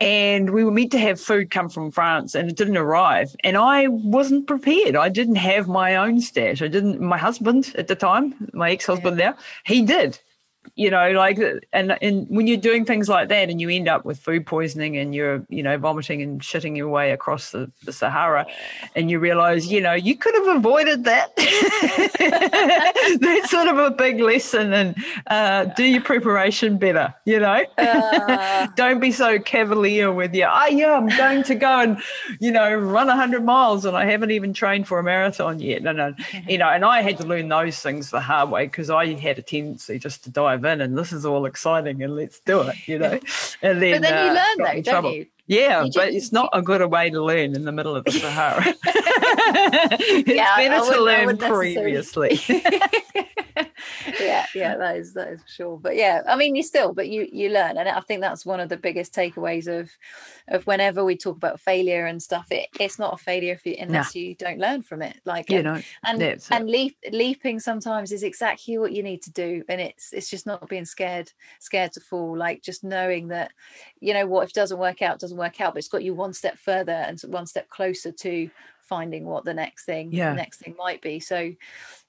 [0.00, 3.34] and we were meant to have food come from France and it didn't arrive.
[3.42, 4.94] And I wasn't prepared.
[4.94, 6.62] I didn't have my own stash.
[6.62, 9.32] I didn't, my husband at the time, my ex husband yeah.
[9.32, 10.18] there, he did
[10.74, 11.38] you know like
[11.72, 14.96] and and when you're doing things like that and you end up with food poisoning
[14.96, 18.46] and you're you know vomiting and shitting your way across the, the sahara
[18.94, 21.34] and you realize you know you could have avoided that.
[23.20, 27.64] That's sort of a big lesson and uh, do your preparation better you know?
[27.76, 31.98] Uh, don't be so cavalier with your oh yeah i'm going to go and
[32.40, 35.82] you know run 100 miles and i haven't even trained for a marathon yet.
[35.82, 36.14] No no.
[36.48, 39.38] You know and i had to learn those things the hard way because i had
[39.38, 42.76] a tendency just to dive in and this is all exciting and let's do it,
[42.86, 43.18] you know.
[43.60, 45.12] And then, but then you uh, learn though, don't trouble.
[45.12, 45.26] you?
[45.48, 48.12] Yeah, you but it's not a good way to learn in the middle of the
[48.20, 48.62] Sahara.
[48.84, 52.38] it's yeah, better to learn previously.
[54.20, 55.78] Yeah, yeah, that is that is for sure.
[55.78, 58.60] But yeah, I mean, you still, but you you learn, and I think that's one
[58.60, 59.90] of the biggest takeaways of
[60.48, 62.46] of whenever we talk about failure and stuff.
[62.50, 64.20] It it's not a failure if you unless nah.
[64.20, 65.20] you don't learn from it.
[65.24, 69.62] Like you know, and and leap, leaping sometimes is exactly what you need to do,
[69.68, 72.36] and it's it's just not being scared scared to fall.
[72.36, 73.52] Like just knowing that,
[74.00, 76.14] you know, what if it doesn't work out, doesn't work out, but it's got you
[76.14, 78.50] one step further and one step closer to
[78.88, 80.32] finding what the next thing yeah.
[80.32, 81.52] next thing might be so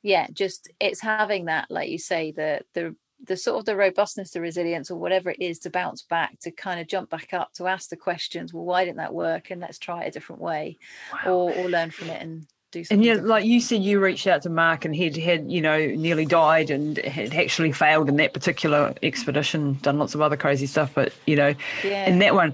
[0.02, 4.32] yeah just it's having that like you say the the the sort of the robustness
[4.32, 7.52] the resilience or whatever it is to bounce back to kind of jump back up
[7.54, 10.42] to ask the questions well why didn't that work and let's try it a different
[10.42, 10.78] way
[11.12, 11.34] wow.
[11.34, 14.28] or or learn from it and do something and yeah like you said you reached
[14.28, 18.16] out to mark and he'd had you know nearly died and had actually failed in
[18.16, 22.08] that particular expedition done lots of other crazy stuff but you know yeah.
[22.08, 22.54] in that one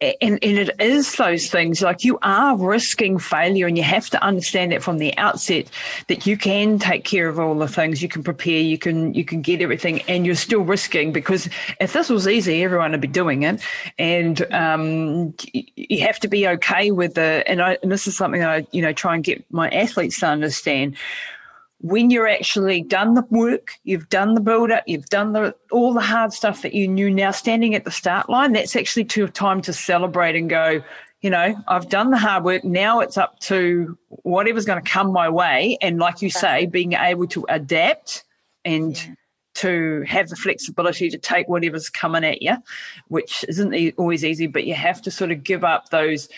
[0.00, 4.22] and, and it is those things like you are risking failure and you have to
[4.22, 5.68] understand that from the outset
[6.06, 9.24] that you can take care of all the things you can prepare you can you
[9.24, 11.48] can get everything and you're still risking because
[11.80, 13.60] if this was easy everyone would be doing it.
[13.98, 18.44] And um, you have to be okay with the and, I, and this is something
[18.44, 20.96] I you know try and get my athletes to understand
[21.80, 25.94] when you're actually done the work, you've done the build up, you've done the all
[25.94, 29.28] the hard stuff that you knew now standing at the start line, that's actually to
[29.28, 30.82] time to celebrate and go,
[31.20, 32.64] you know, I've done the hard work.
[32.64, 35.78] Now it's up to whatever's going to come my way.
[35.80, 38.24] And like you say, being able to adapt
[38.64, 39.14] and yeah.
[39.54, 42.56] to have the flexibility to take whatever's coming at you,
[43.06, 46.28] which isn't always easy, but you have to sort of give up those.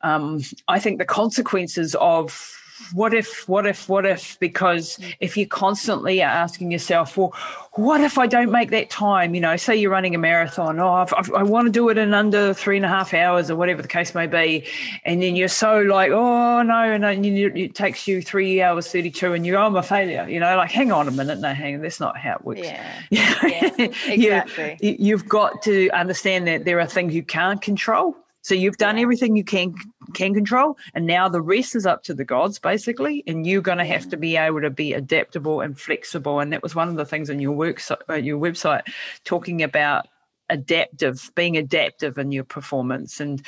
[0.00, 2.58] Um, I think the consequences of
[2.92, 4.38] what if, what if, what if?
[4.40, 5.14] Because mm.
[5.20, 7.32] if you're constantly asking yourself, well,
[7.74, 9.34] what if I don't make that time?
[9.34, 11.98] You know, say you're running a marathon, oh, I've, I've, i want to do it
[11.98, 14.66] in under three and a half hours or whatever the case may be.
[15.04, 19.46] And then you're so like, oh, no, and it takes you three hours 32 and
[19.46, 20.26] you, oh, I'm a failure.
[20.28, 21.38] You know, like, hang on a minute.
[21.38, 21.82] No, hang on.
[21.82, 22.60] That's not how it works.
[22.60, 22.96] Yeah.
[23.10, 24.78] yeah exactly.
[24.80, 28.98] you, you've got to understand that there are things you can't control so you've done
[28.98, 29.74] everything you can
[30.12, 33.24] can control, and now the rest is up to the gods, basically.
[33.26, 36.40] And you're going to have to be able to be adaptable and flexible.
[36.40, 37.80] And that was one of the things on your work
[38.10, 38.82] uh, your website
[39.24, 40.08] talking about
[40.50, 43.42] adaptive, being adaptive in your performance and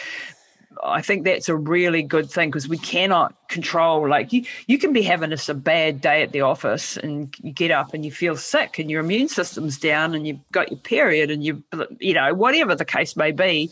[0.85, 4.07] I think that's a really good thing because we cannot control.
[4.07, 7.51] Like you, you can be having a, a bad day at the office, and you
[7.51, 10.81] get up and you feel sick, and your immune system's down, and you've got your
[10.81, 11.65] period, and you,
[11.99, 13.71] you know, whatever the case may be.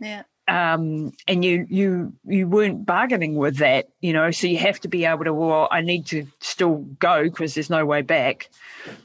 [0.00, 4.32] Yeah um, and you you you weren't bargaining with that, you know.
[4.32, 5.32] So you have to be able to.
[5.32, 8.50] Well, I need to still go because there's no way back.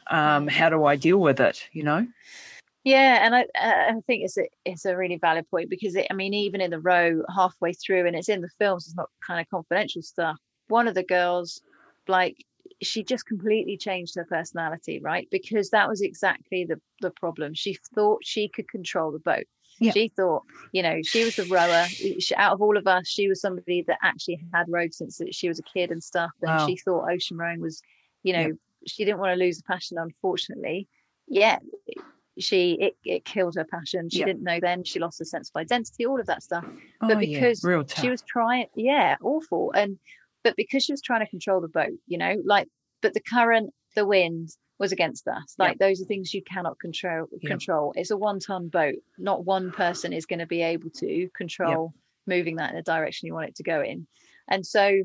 [0.09, 1.69] Um, how do I deal with it?
[1.71, 2.07] You know.
[2.83, 6.15] Yeah, and I I think it's a it's a really valid point because it, I
[6.15, 9.39] mean even in the row halfway through and it's in the films it's not kind
[9.39, 10.37] of confidential stuff.
[10.67, 11.61] One of the girls,
[12.07, 12.43] like
[12.81, 15.27] she just completely changed her personality, right?
[15.29, 17.53] Because that was exactly the the problem.
[17.53, 19.45] She thought she could control the boat
[19.79, 19.91] yeah.
[19.91, 21.85] She thought, you know, she was the rower.
[21.85, 25.47] She, out of all of us, she was somebody that actually had rowed since she
[25.47, 26.31] was a kid and stuff.
[26.41, 26.65] And wow.
[26.67, 27.81] she thought ocean rowing was,
[28.23, 28.51] you know,
[28.87, 29.97] she didn't want to lose the passion.
[29.97, 30.87] Unfortunately,
[31.27, 31.59] yeah,
[32.39, 34.09] she it, it killed her passion.
[34.09, 34.83] She didn't know then.
[34.83, 36.05] She lost her sense of identity.
[36.05, 36.65] All of that stuff.
[37.01, 37.83] Oh, but because yeah.
[37.87, 39.71] she was trying, yeah, awful.
[39.73, 39.97] And
[40.43, 42.67] but because she was trying to control the boat, you know, like
[43.01, 45.55] but the current, the wind, was against us.
[45.57, 47.27] Like those are things you cannot control.
[47.45, 47.93] Control.
[47.95, 48.95] It's a one-ton boat.
[49.17, 51.93] Not one person is going to be able to control
[52.27, 54.07] moving that in the direction you want it to go in.
[54.47, 55.03] And so,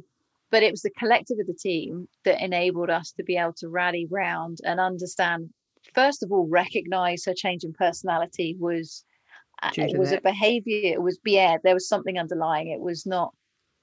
[0.50, 3.68] but it was the collective of the team that enabled us to be able to
[3.68, 5.50] rally round and understand.
[5.94, 9.04] First of all, recognize her change in personality was
[9.62, 10.92] uh, it was a behavior.
[10.92, 12.68] It was yeah, there was something underlying.
[12.68, 13.34] It was not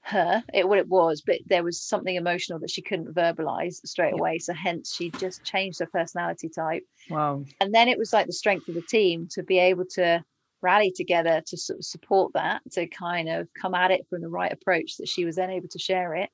[0.02, 4.14] her it what it was but there was something emotional that she couldn't verbalize straight
[4.14, 6.82] away so hence she just changed her personality type.
[7.10, 7.44] Wow.
[7.60, 10.24] And then it was like the strength of the team to be able to
[10.62, 14.28] rally together to sort of support that to kind of come at it from the
[14.28, 16.30] right approach that she was then able to share it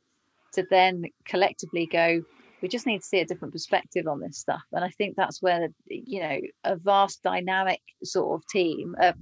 [0.53, 2.22] to then collectively go
[2.62, 4.62] we just need to see a different perspective on this stuff.
[4.72, 9.12] And i think that's where you know a vast dynamic sort of team uh,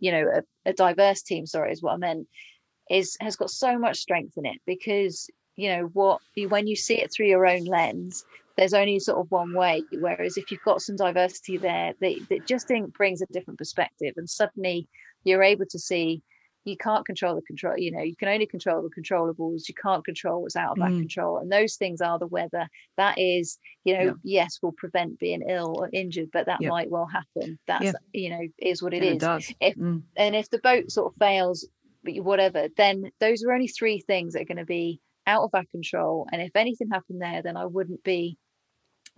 [0.00, 2.26] you know a, a diverse team sorry is what i meant
[2.90, 7.00] is has got so much strength in it because you know what when you see
[7.00, 8.24] it through your own lens
[8.56, 12.46] there's only sort of one way whereas if you've got some diversity there that, that
[12.46, 14.86] just brings a different perspective and suddenly
[15.24, 16.22] you're able to see
[16.68, 20.04] you can't control the control you know you can only control the controllables you can't
[20.04, 20.98] control what's out of mm.
[20.98, 24.12] control and those things are the weather that is you know yeah.
[24.22, 26.68] yes will prevent being ill or injured but that yeah.
[26.68, 27.92] might well happen that's yeah.
[28.12, 29.50] you know is what it and is.
[29.50, 30.02] it if mm.
[30.16, 31.66] and if the boat sort of fails
[32.16, 35.64] whatever, then those are only three things that are going to be out of our
[35.70, 36.26] control.
[36.32, 38.38] And if anything happened there, then I wouldn't be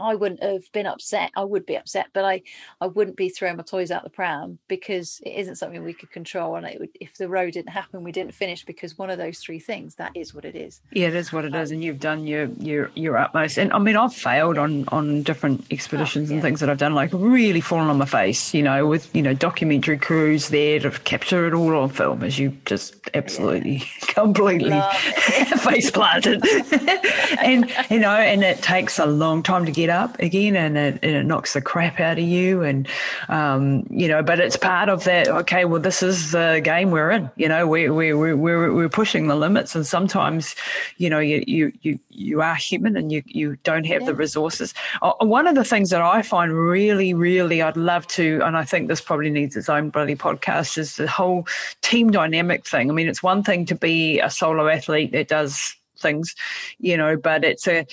[0.01, 1.31] I wouldn't have been upset.
[1.37, 2.43] I would be upset, but I,
[2.81, 6.11] I wouldn't be throwing my toys out the pram because it isn't something we could
[6.11, 6.57] control.
[6.57, 9.39] And it would, if the row didn't happen, we didn't finish because one of those
[9.39, 9.97] three things.
[9.97, 10.81] That is what it is.
[10.93, 13.59] Yeah, it is what it um, is, and you've done your your your utmost.
[13.59, 16.37] And I mean, I've failed on on different expeditions oh, yeah.
[16.37, 18.55] and things that I've done, like really fallen on my face.
[18.55, 22.39] You know, with you know documentary crews there to capture it all on film, as
[22.39, 23.85] you just absolutely yeah.
[24.15, 24.71] completely
[25.59, 26.45] face planted.
[27.41, 30.99] and you know, and it takes a long time to get up again, and it,
[31.03, 32.89] and it knocks the crap out of you, and
[33.29, 35.29] um, you know, but it's part of that.
[35.29, 37.31] Okay, well, this is the game we're in.
[37.37, 40.55] You know, we we we we're, we're pushing the limits, and sometimes,
[40.97, 44.07] you know, you you you, you are human, and you you don't have yeah.
[44.07, 44.73] the resources.
[45.03, 48.65] Uh, one of the things that I find really, really, I'd love to, and I
[48.65, 51.47] think this probably needs its own bloody podcast, is the whole
[51.83, 52.91] team dynamic thing.
[52.91, 56.35] I mean, it's one thing to be a solo athlete that does things,
[56.79, 57.87] you know, but it's a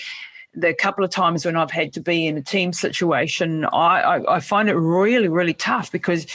[0.60, 4.36] the couple of times when I've had to be in a team situation, I, I,
[4.36, 6.26] I find it really, really tough because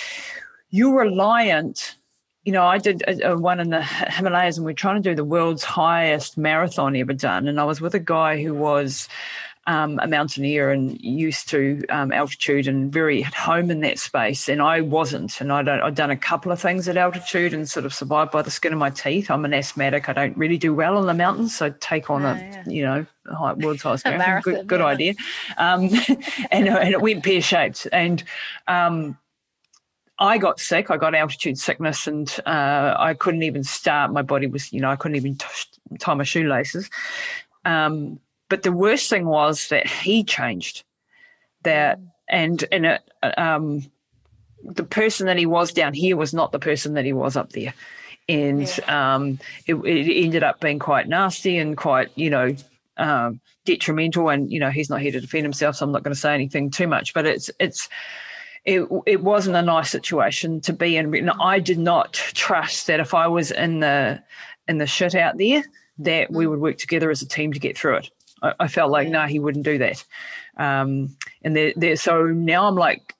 [0.69, 1.97] you're reliant.
[2.43, 5.15] You know, I did a, a one in the Himalayas and we're trying to do
[5.15, 7.47] the world's highest marathon ever done.
[7.47, 9.07] And I was with a guy who was
[9.65, 14.49] um, a mountaineer and used to um, altitude and very at home in that space.
[14.49, 15.39] And I wasn't.
[15.39, 18.41] And I'd, I'd, done a couple of things at altitude and sort of survived by
[18.41, 19.31] the skin of my teeth.
[19.31, 20.09] I'm an asthmatic.
[20.09, 21.55] I don't really do well in the mountains.
[21.55, 22.63] So take on oh, a, yeah.
[22.67, 24.27] you know, high, world's highest marathon.
[24.27, 24.53] marathon.
[24.53, 24.85] Good, good yeah.
[24.85, 25.13] idea.
[25.57, 25.83] Um,
[26.51, 27.87] and, and it went pear shaped.
[27.91, 28.23] And,
[28.67, 29.17] um,
[30.19, 30.91] I got sick.
[30.91, 34.11] I got altitude sickness, and uh, I couldn't even start.
[34.11, 35.47] My body was, you know, I couldn't even t-
[35.99, 36.89] tie my shoelaces.
[37.65, 38.19] Um,
[38.49, 40.83] but the worst thing was that he changed.
[41.63, 43.01] That and and it,
[43.37, 43.83] um,
[44.63, 47.51] the person that he was down here was not the person that he was up
[47.51, 47.73] there,
[48.27, 49.15] and yeah.
[49.15, 52.55] um, it, it, ended up being quite nasty and quite you know
[52.97, 54.29] um, detrimental.
[54.29, 56.33] And you know he's not here to defend himself, so I'm not going to say
[56.33, 57.13] anything too much.
[57.13, 57.87] But it's it's
[58.65, 61.29] it, it wasn't a nice situation to be in.
[61.29, 64.21] I did not trust that if I was in the
[64.67, 65.63] in the shit out there,
[65.99, 66.49] that we mm.
[66.49, 68.09] would work together as a team to get through it.
[68.43, 70.03] I, I felt like, no, nah, he wouldn't do that.
[70.57, 73.15] Um, and there, there, so now I'm like,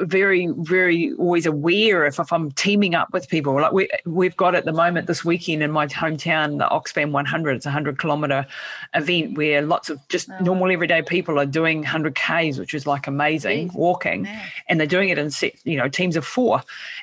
[0.00, 3.54] very, very always aware if, if I'm teaming up with people.
[3.54, 7.56] Like we we've got at the moment this weekend in my hometown the Oxfam 100.
[7.56, 8.46] It's a hundred kilometer
[8.94, 10.44] event where lots of just oh.
[10.44, 13.72] normal everyday people are doing 100 k's, which is like amazing yeah.
[13.74, 14.46] walking, yeah.
[14.68, 16.62] and they're doing it in set, you know teams of four,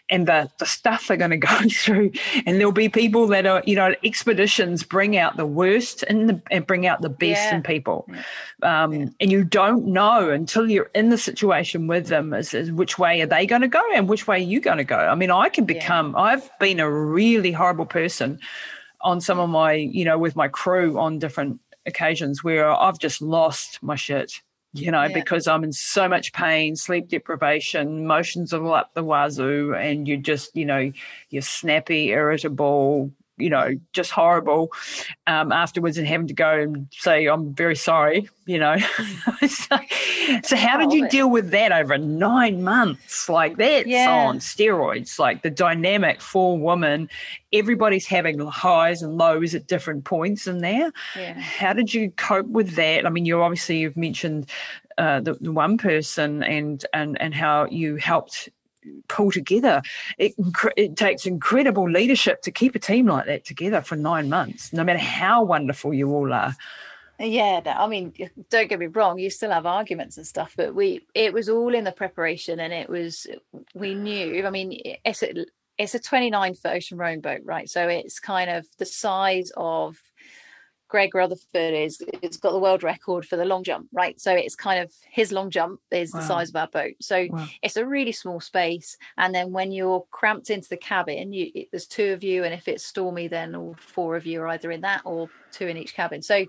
[0.10, 2.12] and the the stuff they're going to go through,
[2.46, 6.66] and there'll be people that are you know expeditions bring out the worst and and
[6.66, 7.56] bring out the best yeah.
[7.56, 8.08] in people,
[8.64, 12.98] um, and you don't know until you're in the situation with them as, as which
[12.98, 14.98] way are they going to go and which way are you going to go?
[14.98, 16.20] I mean, I can become, yeah.
[16.20, 18.40] I've been a really horrible person
[19.02, 23.22] on some of my, you know, with my crew on different occasions where I've just
[23.22, 24.34] lost my shit,
[24.74, 25.14] you know, yeah.
[25.14, 30.18] because I'm in so much pain, sleep deprivation, emotions all up the wazoo, and you're
[30.18, 30.92] just, you know,
[31.30, 34.72] you're snappy, irritable, you know, just horrible
[35.28, 38.78] um, afterwards and having to go and say, I'm very sorry, you know.
[39.48, 39.78] so,
[40.44, 43.30] so, how did you deal with that over nine months?
[43.30, 44.10] Like that's yeah.
[44.10, 47.10] on steroids, like the dynamic for women.
[47.52, 50.92] Everybody's having highs and lows at different points in there.
[51.16, 51.40] Yeah.
[51.40, 53.06] How did you cope with that?
[53.06, 54.50] I mean, you obviously you've mentioned
[55.00, 58.50] uh, the, the, one person and and and how you helped
[59.08, 59.82] pull together.
[60.18, 60.34] It,
[60.78, 64.84] it takes incredible leadership to keep a team like that together for nine months, no
[64.84, 66.56] matter how wonderful you all are.
[67.20, 68.14] Yeah, I mean,
[68.50, 71.76] don't get me wrong, you still have arguments and stuff, but we it was all
[71.76, 73.28] in the preparation, and it was
[73.74, 74.46] we knew.
[74.46, 75.46] I mean, it's a,
[75.78, 77.70] it's a 29 foot ocean rowing boat, right?
[77.70, 79.98] So it's kind of the size of
[80.90, 84.20] Greg Rutherford is it's got the world record for the long jump, right?
[84.20, 86.20] So it's kind of his long jump is wow.
[86.20, 86.96] the size of our boat.
[87.00, 87.48] So wow.
[87.62, 88.98] it's a really small space.
[89.18, 92.54] And then when you're cramped into the cabin, you, it, there's two of you, and
[92.54, 95.78] if it's stormy, then all four of you are either in that or two in
[95.78, 96.22] each cabin.
[96.22, 96.46] So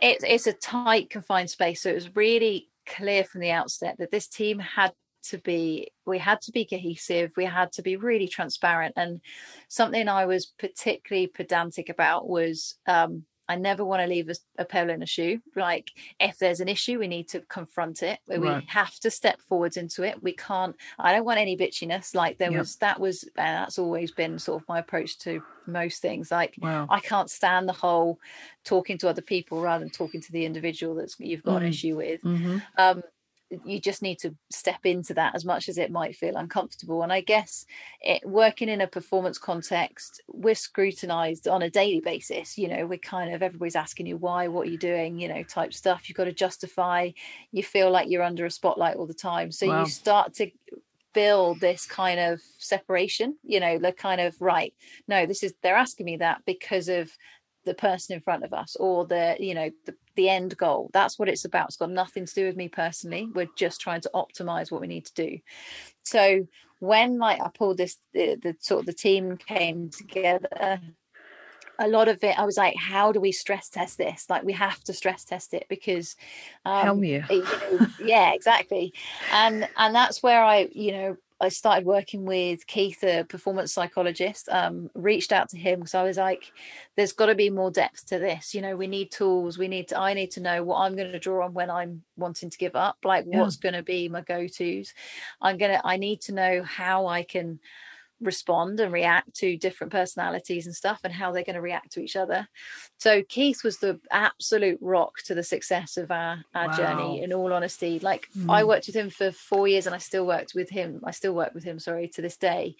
[0.00, 1.82] it's it's a tight, confined space.
[1.82, 4.92] So it was really clear from the outset that this team had
[5.22, 9.22] to be we had to be cohesive we had to be really transparent and
[9.68, 14.64] something i was particularly pedantic about was um, I never want to leave a, a
[14.64, 15.40] pebble in a shoe.
[15.54, 18.18] Like if there's an issue, we need to confront it.
[18.26, 18.64] We right.
[18.68, 20.22] have to step forwards into it.
[20.22, 20.76] We can't.
[20.98, 22.14] I don't want any bitchiness.
[22.14, 22.60] Like there yep.
[22.60, 26.30] was that was and that's always been sort of my approach to most things.
[26.30, 26.86] Like wow.
[26.88, 28.18] I can't stand the whole
[28.64, 31.64] talking to other people rather than talking to the individual that's you've got mm.
[31.64, 32.22] an issue with.
[32.22, 32.58] Mm-hmm.
[32.78, 33.02] Um,
[33.64, 37.02] you just need to step into that as much as it might feel uncomfortable.
[37.02, 37.66] And i guess
[38.00, 42.98] it, working in a performance context we're scrutinized on a daily basis you know we're
[42.98, 44.48] kind of everybody's asking you why?
[44.48, 45.18] What are you doing?
[45.18, 46.08] you know type stuff.
[46.08, 47.10] You've got to justify.
[47.52, 49.52] You feel like you're under a spotlight all the time.
[49.52, 49.80] So wow.
[49.80, 50.50] you start to
[51.12, 54.74] build this kind of separation you know the kind of right
[55.06, 57.08] no this is they're asking me that because of
[57.64, 60.90] the person in front of us or the you know the, the end goal.
[60.92, 61.68] That's what it's about.
[61.68, 63.28] It's got nothing to do with me personally.
[63.34, 65.38] We're just trying to optimize what we need to do.
[66.02, 66.46] So
[66.80, 70.80] when like i pulled this the, the sort of the team came together
[71.78, 74.26] a lot of it i was like how do we stress test this?
[74.28, 76.16] Like we have to stress test it because
[76.64, 77.26] um, yeah.
[77.30, 78.92] You know, yeah exactly.
[79.32, 84.48] And and that's where i you know I started working with Keith, a performance psychologist.
[84.50, 86.52] Um, reached out to him because I was like,
[86.96, 88.54] "There's got to be more depth to this.
[88.54, 89.58] You know, we need tools.
[89.58, 89.98] We need to.
[89.98, 92.74] I need to know what I'm going to draw on when I'm wanting to give
[92.74, 92.98] up.
[93.04, 93.40] Like, yeah.
[93.40, 94.94] what's going to be my go-to's.
[95.40, 95.80] I'm gonna.
[95.84, 97.60] I need to know how I can."
[98.24, 102.00] Respond and react to different personalities and stuff and how they're going to react to
[102.00, 102.48] each other
[102.98, 106.76] so keith was the absolute rock to the success of our, our wow.
[106.76, 108.50] journey in all honesty like mm.
[108.50, 111.34] i worked with him for four years and i still worked with him i still
[111.34, 112.74] work with him sorry to this day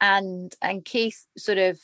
[0.00, 1.78] and and keith sort of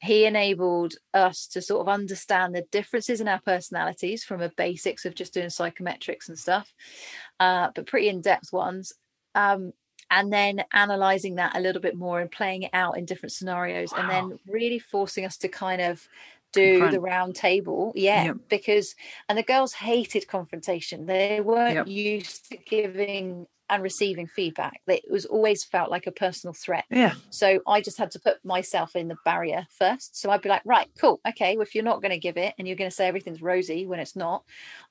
[0.00, 5.06] he enabled us to sort of understand the differences in our personalities from a basics
[5.06, 6.72] of just doing psychometrics and stuff
[7.40, 8.92] uh, but pretty in-depth ones
[9.34, 9.72] um,
[10.10, 13.92] and then analyzing that a little bit more and playing it out in different scenarios
[13.92, 13.98] wow.
[13.98, 16.08] and then really forcing us to kind of
[16.52, 18.36] do the round table yeah yep.
[18.48, 18.94] because
[19.28, 21.88] and the girls hated confrontation they weren't yep.
[21.88, 24.80] used to giving and receiving feedback.
[24.86, 26.84] That it was always felt like a personal threat.
[26.90, 27.14] Yeah.
[27.30, 30.20] So I just had to put myself in the barrier first.
[30.20, 31.56] So I'd be like, right, cool, okay.
[31.56, 33.86] Well, if you're not going to give it and you're going to say everything's rosy
[33.86, 34.44] when it's not,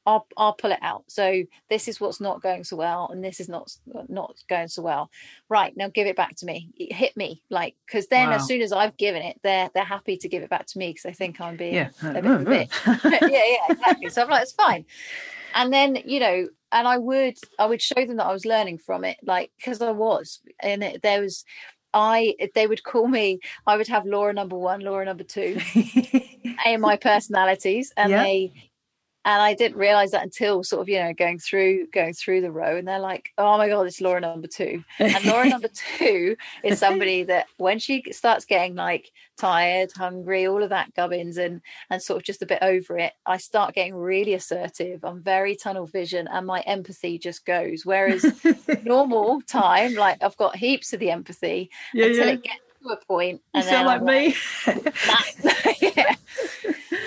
[0.06, 1.04] I'll I'll pull it out.
[1.08, 3.72] So this is what's not going so well, and this is not
[4.10, 5.10] not going so well.
[5.50, 6.70] Right now, give it back to me.
[6.78, 8.36] Hit me, like because then wow.
[8.36, 10.90] as soon as I've given it, they're they're happy to give it back to me
[10.90, 11.90] because they think I'm being yeah.
[12.04, 12.70] a bit, a bit.
[13.22, 14.10] yeah, yeah, exactly.
[14.10, 14.86] So I'm like, it's fine.
[15.56, 18.80] And then you know and I would I would show them that I was learning
[18.80, 21.46] from it, like because I was, and it, there was.
[21.96, 23.40] I they would call me.
[23.68, 25.60] I would have Laura number one, Laura number two,
[26.66, 28.24] in my personalities, and yeah.
[28.24, 28.72] they
[29.26, 32.52] and I didn't realize that until sort of you know going through going through the
[32.52, 34.84] row, and they're like, "Oh my god, it's Laura number two.
[35.00, 40.62] And Laura number two is somebody that when she starts getting like tired, hungry, all
[40.62, 43.96] of that gubbins, and and sort of just a bit over it, I start getting
[43.96, 45.06] really assertive.
[45.06, 47.86] I'm very tunnel vision, and my empathy just goes.
[47.86, 48.26] Whereas
[48.84, 52.34] normal time, like I've got heaps of the empathy yeah, until yeah.
[52.34, 54.36] it gets to a point, and you sound like I'm me.
[54.68, 56.16] Like, yeah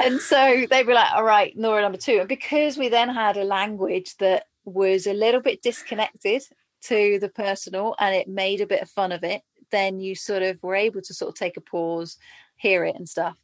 [0.07, 2.19] and so they'd be like, all right, Nora number two.
[2.21, 6.43] And because we then had a language that was a little bit disconnected
[6.83, 10.43] to the personal and it made a bit of fun of it, then you sort
[10.43, 12.19] of were able to sort of take a pause,
[12.57, 13.37] hear it and stuff.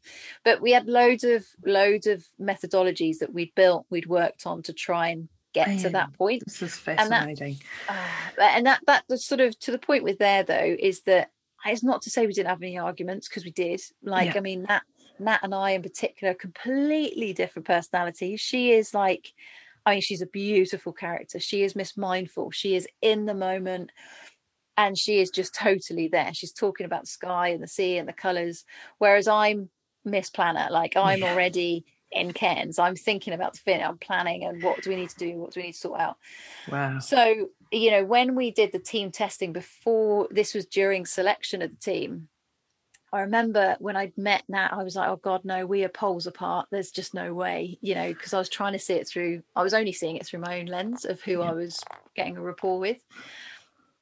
[0.44, 4.72] But we had loads of loads of methodologies that we'd built, we'd worked on to
[4.72, 6.44] try and get Man, to that point.
[6.44, 7.58] This is fascinating.
[7.88, 7.98] And
[8.36, 11.30] that, uh, and that that sort of to the point with there though is that
[11.66, 13.80] it's not to say we didn't have any arguments because we did.
[14.02, 14.38] Like, yeah.
[14.38, 14.82] I mean, that
[15.24, 18.40] Nat and I in particular, completely different personalities.
[18.40, 19.32] She is like,
[19.84, 21.40] I mean, she's a beautiful character.
[21.40, 22.50] She is Miss Mindful.
[22.50, 23.90] She is in the moment
[24.76, 26.32] and she is just totally there.
[26.34, 28.64] She's talking about the sky and the sea and the colours.
[28.98, 29.70] Whereas I'm
[30.04, 31.32] Miss Planner, like I'm yeah.
[31.32, 32.78] already in Cairns.
[32.78, 35.38] I'm thinking about the fin, I'm planning and what do we need to do?
[35.38, 36.16] What do we need to sort out?
[36.70, 36.98] Wow.
[36.98, 41.70] So, you know, when we did the team testing before this was during selection of
[41.70, 42.28] the team,
[43.12, 46.26] I remember when I'd met Nat, I was like, oh God, no, we are poles
[46.26, 46.68] apart.
[46.70, 49.62] There's just no way, you know, because I was trying to see it through, I
[49.62, 51.50] was only seeing it through my own lens of who yeah.
[51.50, 51.78] I was
[52.16, 52.98] getting a rapport with.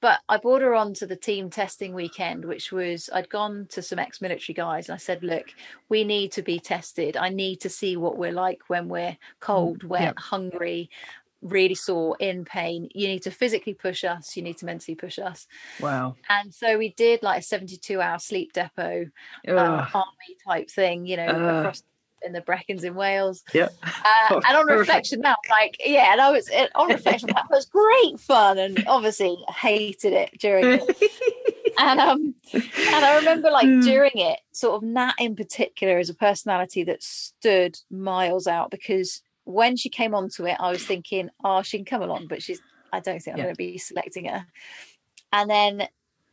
[0.00, 3.82] But I brought her on to the team testing weekend, which was I'd gone to
[3.82, 5.52] some ex military guys and I said, look,
[5.90, 7.18] we need to be tested.
[7.18, 10.12] I need to see what we're like when we're cold, mm, wet, yeah.
[10.16, 10.88] hungry,
[11.42, 15.18] really sore in pain you need to physically push us you need to mentally push
[15.18, 15.46] us
[15.80, 19.06] wow and so we did like a 72 hour sleep depot
[19.48, 21.58] uh, army type thing you know uh.
[21.60, 21.82] across
[22.22, 23.42] in the Brecons in Wales.
[23.52, 23.68] Yeah.
[23.82, 28.20] Uh, and on reflection now, like, yeah, and I was on reflection, that was great
[28.20, 28.58] fun.
[28.58, 31.74] And obviously hated it during it.
[31.78, 33.80] and um and I remember like hmm.
[33.80, 39.22] during it, sort of Nat in particular is a personality that stood miles out because
[39.44, 42.60] when she came onto it, I was thinking, oh, she can come along, but she's
[42.92, 43.44] I don't think I'm yeah.
[43.44, 44.46] going to be selecting her.
[45.32, 45.88] And then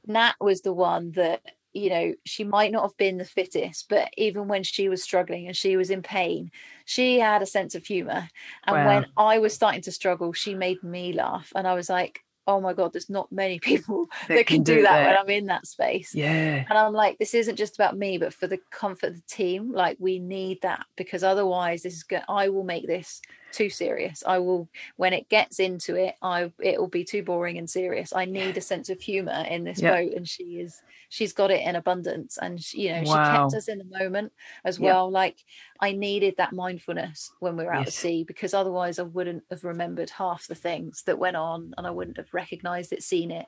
[0.07, 1.41] Nat was the one that
[1.73, 5.47] you know she might not have been the fittest but even when she was struggling
[5.47, 6.49] and she was in pain
[6.85, 8.27] she had a sense of humor
[8.65, 8.87] and wow.
[8.87, 12.59] when i was starting to struggle she made me laugh and i was like oh
[12.61, 15.17] my god there's not many people that, that can, can, do, do that, that, when
[15.17, 16.15] i'm in that space.
[16.15, 16.65] Yeah.
[16.69, 19.71] And i'm like this isn't just about me but for the comfort of the team
[19.71, 23.21] like we need that because otherwise this is good i will make this
[23.51, 24.23] too serious.
[24.25, 28.13] I will when it gets into it i it will be too boring and serious.
[28.13, 29.93] I need a sense of humor in this yep.
[29.93, 32.37] boat and she is she's got it in abundance.
[32.41, 33.23] And she, you know wow.
[33.23, 34.33] she kept us in the moment
[34.63, 35.09] as well.
[35.09, 35.37] Like
[35.79, 37.89] i needed that mindfulness when we were out yes.
[37.89, 41.85] at sea because otherwise i wouldn't have remembered half the things that went on and
[41.85, 43.47] i wouldn't have recognized it seen it.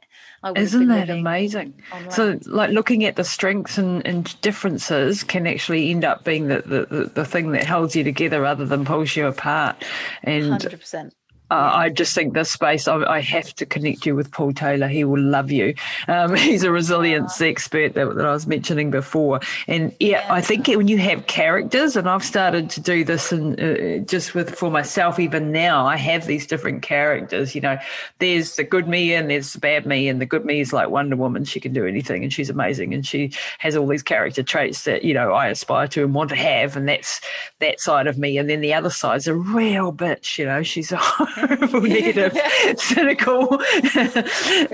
[0.55, 1.73] Isn't that amazing?
[2.09, 6.61] So like looking at the strengths and, and differences can actually end up being the,
[6.61, 9.83] the, the thing that holds you together rather than pulls you apart
[10.23, 11.11] and 100%
[11.51, 14.87] uh, I just think this space, I, I, have to connect you with Paul Taylor.
[14.87, 15.73] He will love you.
[16.07, 19.39] Um, he's a resilience expert that, that, I was mentioning before.
[19.67, 23.31] And yeah, yeah, I think when you have characters, and I've started to do this
[23.31, 27.55] and uh, just with for myself, even now, I have these different characters.
[27.55, 27.77] You know,
[28.19, 30.07] there's the good me and there's the bad me.
[30.07, 31.45] And the good me is like Wonder Woman.
[31.45, 32.93] She can do anything and she's amazing.
[32.93, 36.29] And she has all these character traits that, you know, I aspire to and want
[36.29, 36.75] to have.
[36.75, 37.21] And that's
[37.59, 38.37] that side of me.
[38.37, 40.99] And then the other side's a real bitch, you know, she's a
[41.81, 42.37] negative,
[42.77, 43.59] cynical,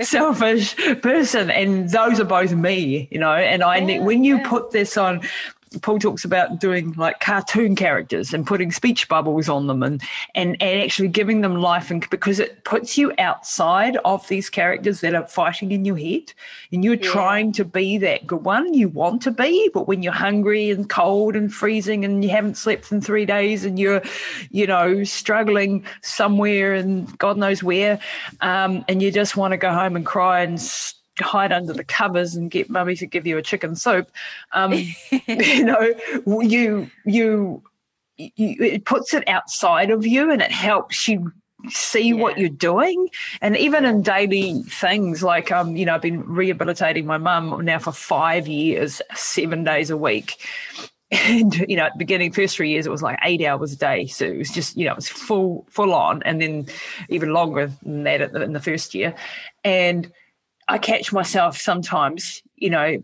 [0.02, 1.50] selfish person.
[1.50, 3.32] And those are both me, you know.
[3.32, 4.48] And I, yeah, when you yeah.
[4.48, 5.22] put this on,
[5.82, 10.00] Paul talks about doing like cartoon characters and putting speech bubbles on them and,
[10.34, 15.00] and, and actually giving them life and because it puts you outside of these characters
[15.00, 16.32] that are fighting in your head
[16.72, 17.10] and you're yeah.
[17.10, 20.88] trying to be that good one you want to be but when you're hungry and
[20.88, 24.02] cold and freezing and you haven't slept in three days and you're
[24.50, 27.98] you know struggling somewhere and god knows where
[28.40, 30.60] um, and you just want to go home and cry and
[31.20, 34.10] hide under the covers and get mummy to give you a chicken soup.
[34.52, 34.72] Um,
[35.26, 35.94] you know,
[36.26, 37.62] you, you
[38.16, 41.32] you it puts it outside of you and it helps you
[41.68, 42.14] see yeah.
[42.14, 43.08] what you're doing
[43.40, 47.78] and even in daily things like um you know i've been rehabilitating my mum now
[47.78, 50.46] for five years seven days a week
[51.10, 53.76] and you know at the beginning first three years it was like eight hours a
[53.76, 56.66] day so it was just you know it was full full on and then
[57.08, 59.14] even longer than that in the first year
[59.64, 60.12] and
[60.68, 63.02] I catch myself sometimes, you know,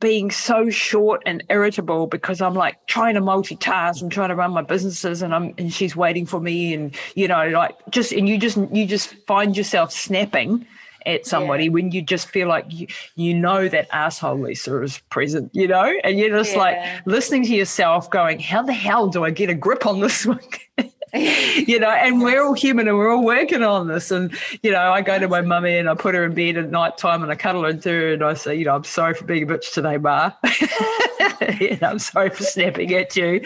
[0.00, 4.52] being so short and irritable because I'm like trying to multitask I'm trying to run
[4.52, 8.28] my businesses and I'm and she's waiting for me and you know like just and
[8.28, 10.64] you just you just find yourself snapping
[11.06, 11.70] at somebody yeah.
[11.70, 12.86] when you just feel like you,
[13.16, 16.58] you know that asshole Lisa is present, you know, and you're just yeah.
[16.58, 20.26] like listening to yourself going, How the hell do I get a grip on this
[20.26, 20.40] one?
[21.14, 24.10] you know, and we're all human and we're all working on this.
[24.10, 26.70] And, you know, I go to my mummy and I put her in bed at
[26.70, 29.24] night time and I cuddle her her and I say, you know, I'm sorry for
[29.24, 30.32] being a bitch today, Ma.
[31.40, 33.40] and I'm sorry for snapping at you.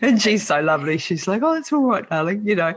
[0.00, 0.98] And she's so lovely.
[0.98, 2.74] She's like, oh, it's all right, darling, you know.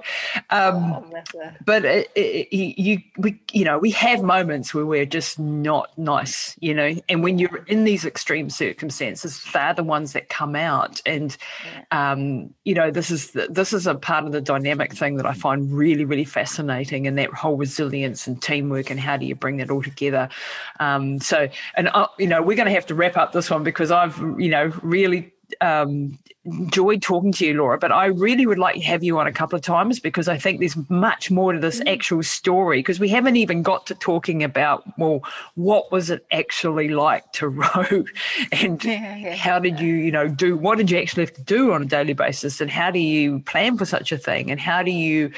[0.50, 1.22] Um, oh,
[1.66, 6.56] but it, it, you, we, you know, we have moments where we're just not nice,
[6.60, 11.02] you know, and when you're in these extreme circumstances, they're the ones that come out.
[11.06, 11.36] And,
[11.92, 15.26] um, you know, this is, this is a part part of the dynamic thing that
[15.26, 19.36] I find really, really fascinating, and that whole resilience and teamwork, and how do you
[19.36, 20.28] bring that all together?
[20.80, 23.64] Um, so, and uh, you know, we're going to have to wrap up this one
[23.64, 28.60] because I've, you know, really um, enjoyed talking to you, Laura, but I really would
[28.60, 31.54] like to have you on a couple of times because I think there's much more
[31.54, 31.92] to this mm.
[31.92, 35.22] actual story because we haven't even got to talking about, well,
[35.56, 38.04] what was it actually like to row?
[38.52, 41.44] And yeah, yeah, how did you, you know, do, what did you actually have to
[41.44, 42.62] do on a daily basis?
[42.62, 44.50] And how do you plan for such a thing?
[44.52, 45.32] And how do you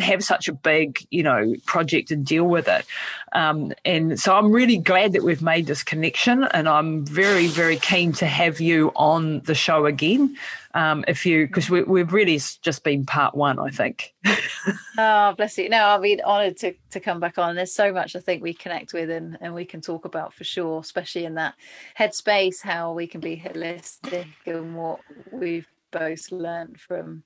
[0.00, 2.84] have such a big, you know, project and deal with it.
[3.32, 7.76] Um, and so I'm really glad that we've made this connection, and I'm very, very
[7.76, 10.36] keen to have you on the show again.
[10.74, 14.14] Um, if you, because we, we've really just been part one, I think.
[14.98, 15.68] oh, bless you.
[15.68, 17.56] No, I'll be honoured to to come back on.
[17.56, 20.44] There's so much I think we connect with and and we can talk about for
[20.44, 21.54] sure, especially in that
[21.98, 25.00] headspace, how we can be holistic and what
[25.32, 27.22] we've both learned from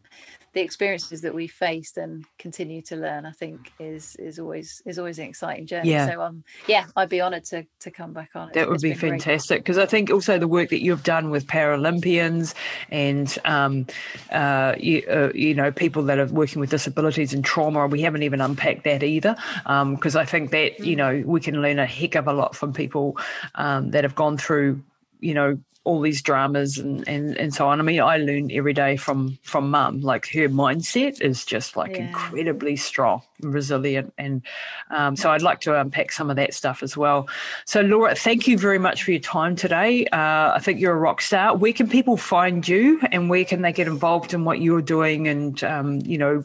[0.52, 4.98] the experiences that we faced and continue to learn i think is is always is
[4.98, 6.06] always an exciting journey yeah.
[6.06, 8.54] so um yeah i'd be honored to to come back on it.
[8.54, 11.46] that would it's be fantastic because i think also the work that you've done with
[11.46, 12.54] paralympians
[12.90, 13.86] and um
[14.30, 18.22] uh you, uh, you know people that are working with disabilities and trauma we haven't
[18.22, 19.34] even unpacked that either
[19.66, 20.98] um because i think that you mm.
[20.98, 23.16] know we can learn a heck of a lot from people
[23.54, 24.82] um, that have gone through
[25.22, 27.80] you know, all these dramas and, and, and so on.
[27.80, 30.00] I mean, I learn every day from from mum.
[30.00, 32.06] Like her mindset is just like yeah.
[32.06, 34.12] incredibly strong and resilient.
[34.16, 34.42] And
[34.90, 37.28] um, so I'd like to unpack some of that stuff as well.
[37.64, 40.06] So Laura, thank you very much for your time today.
[40.06, 41.56] Uh, I think you're a rock star.
[41.56, 45.26] Where can people find you and where can they get involved in what you're doing
[45.26, 46.44] and, um, you know,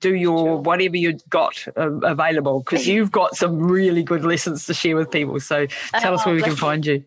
[0.00, 4.74] do your whatever you've got uh, available because you've got some really good lessons to
[4.74, 5.40] share with people.
[5.40, 5.66] So
[5.98, 7.04] tell us where we can find you.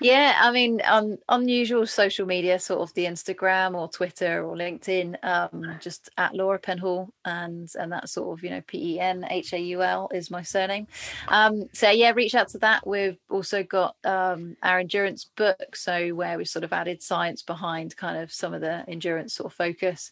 [0.00, 5.16] Yeah, I mean, on unusual social media, sort of the Instagram or Twitter or LinkedIn,
[5.24, 9.24] um, just at Laura Penhaul, and and that sort of you know P E N
[9.30, 10.86] H A U L is my surname.
[11.28, 12.86] Um, so yeah, reach out to that.
[12.86, 17.96] We've also got um, our endurance book, so where we've sort of added science behind
[17.96, 20.10] kind of some of the endurance sort of focus,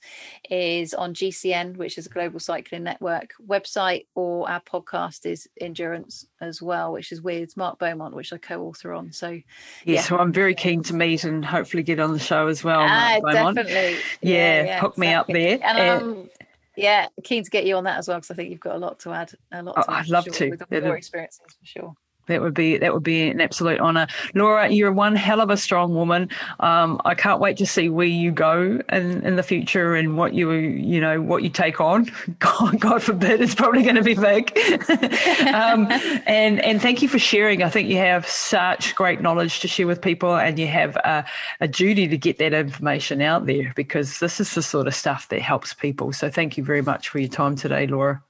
[0.49, 6.27] is on GCN, which is a global cycling network website, or our podcast is Endurance
[6.41, 9.13] as well, which is with Mark Beaumont, which I co-author on.
[9.13, 9.41] So
[9.85, 12.81] yeah, so I'm very keen to meet and hopefully get on the show as well.
[12.81, 13.99] Ah, definitely.
[14.23, 15.07] Yeah, yeah, yeah hook exactly.
[15.07, 15.59] me up there.
[15.63, 16.31] And um,
[16.77, 18.79] yeah, keen to get you on that as well because I think you've got a
[18.79, 19.33] lot to add.
[19.53, 19.75] A lot.
[19.75, 20.51] To oh, I'd love sure, to.
[20.51, 21.95] With your experiences for sure.
[22.31, 24.69] That would be that would be an absolute honour, Laura.
[24.69, 26.31] You're one hell of a strong woman.
[26.61, 30.35] Um, I can't wait to see where you go in, in the future and what
[30.35, 32.11] you you know what you take on.
[32.39, 34.57] God, God forbid, it's probably going to be big.
[35.55, 35.87] um,
[36.27, 37.63] and and thank you for sharing.
[37.63, 41.25] I think you have such great knowledge to share with people, and you have a,
[41.61, 45.29] a duty to get that information out there because this is the sort of stuff
[45.29, 46.13] that helps people.
[46.13, 48.23] So thank you very much for your time today, Laura.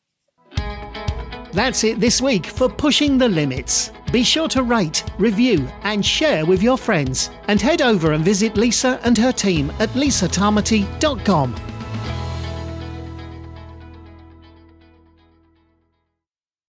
[1.53, 3.93] That's it this week for Pushing the Limits.
[4.13, 7.31] Be sure to rate, review, and share with your friends.
[7.49, 11.70] And head over and visit Lisa and her team at lisatamati.com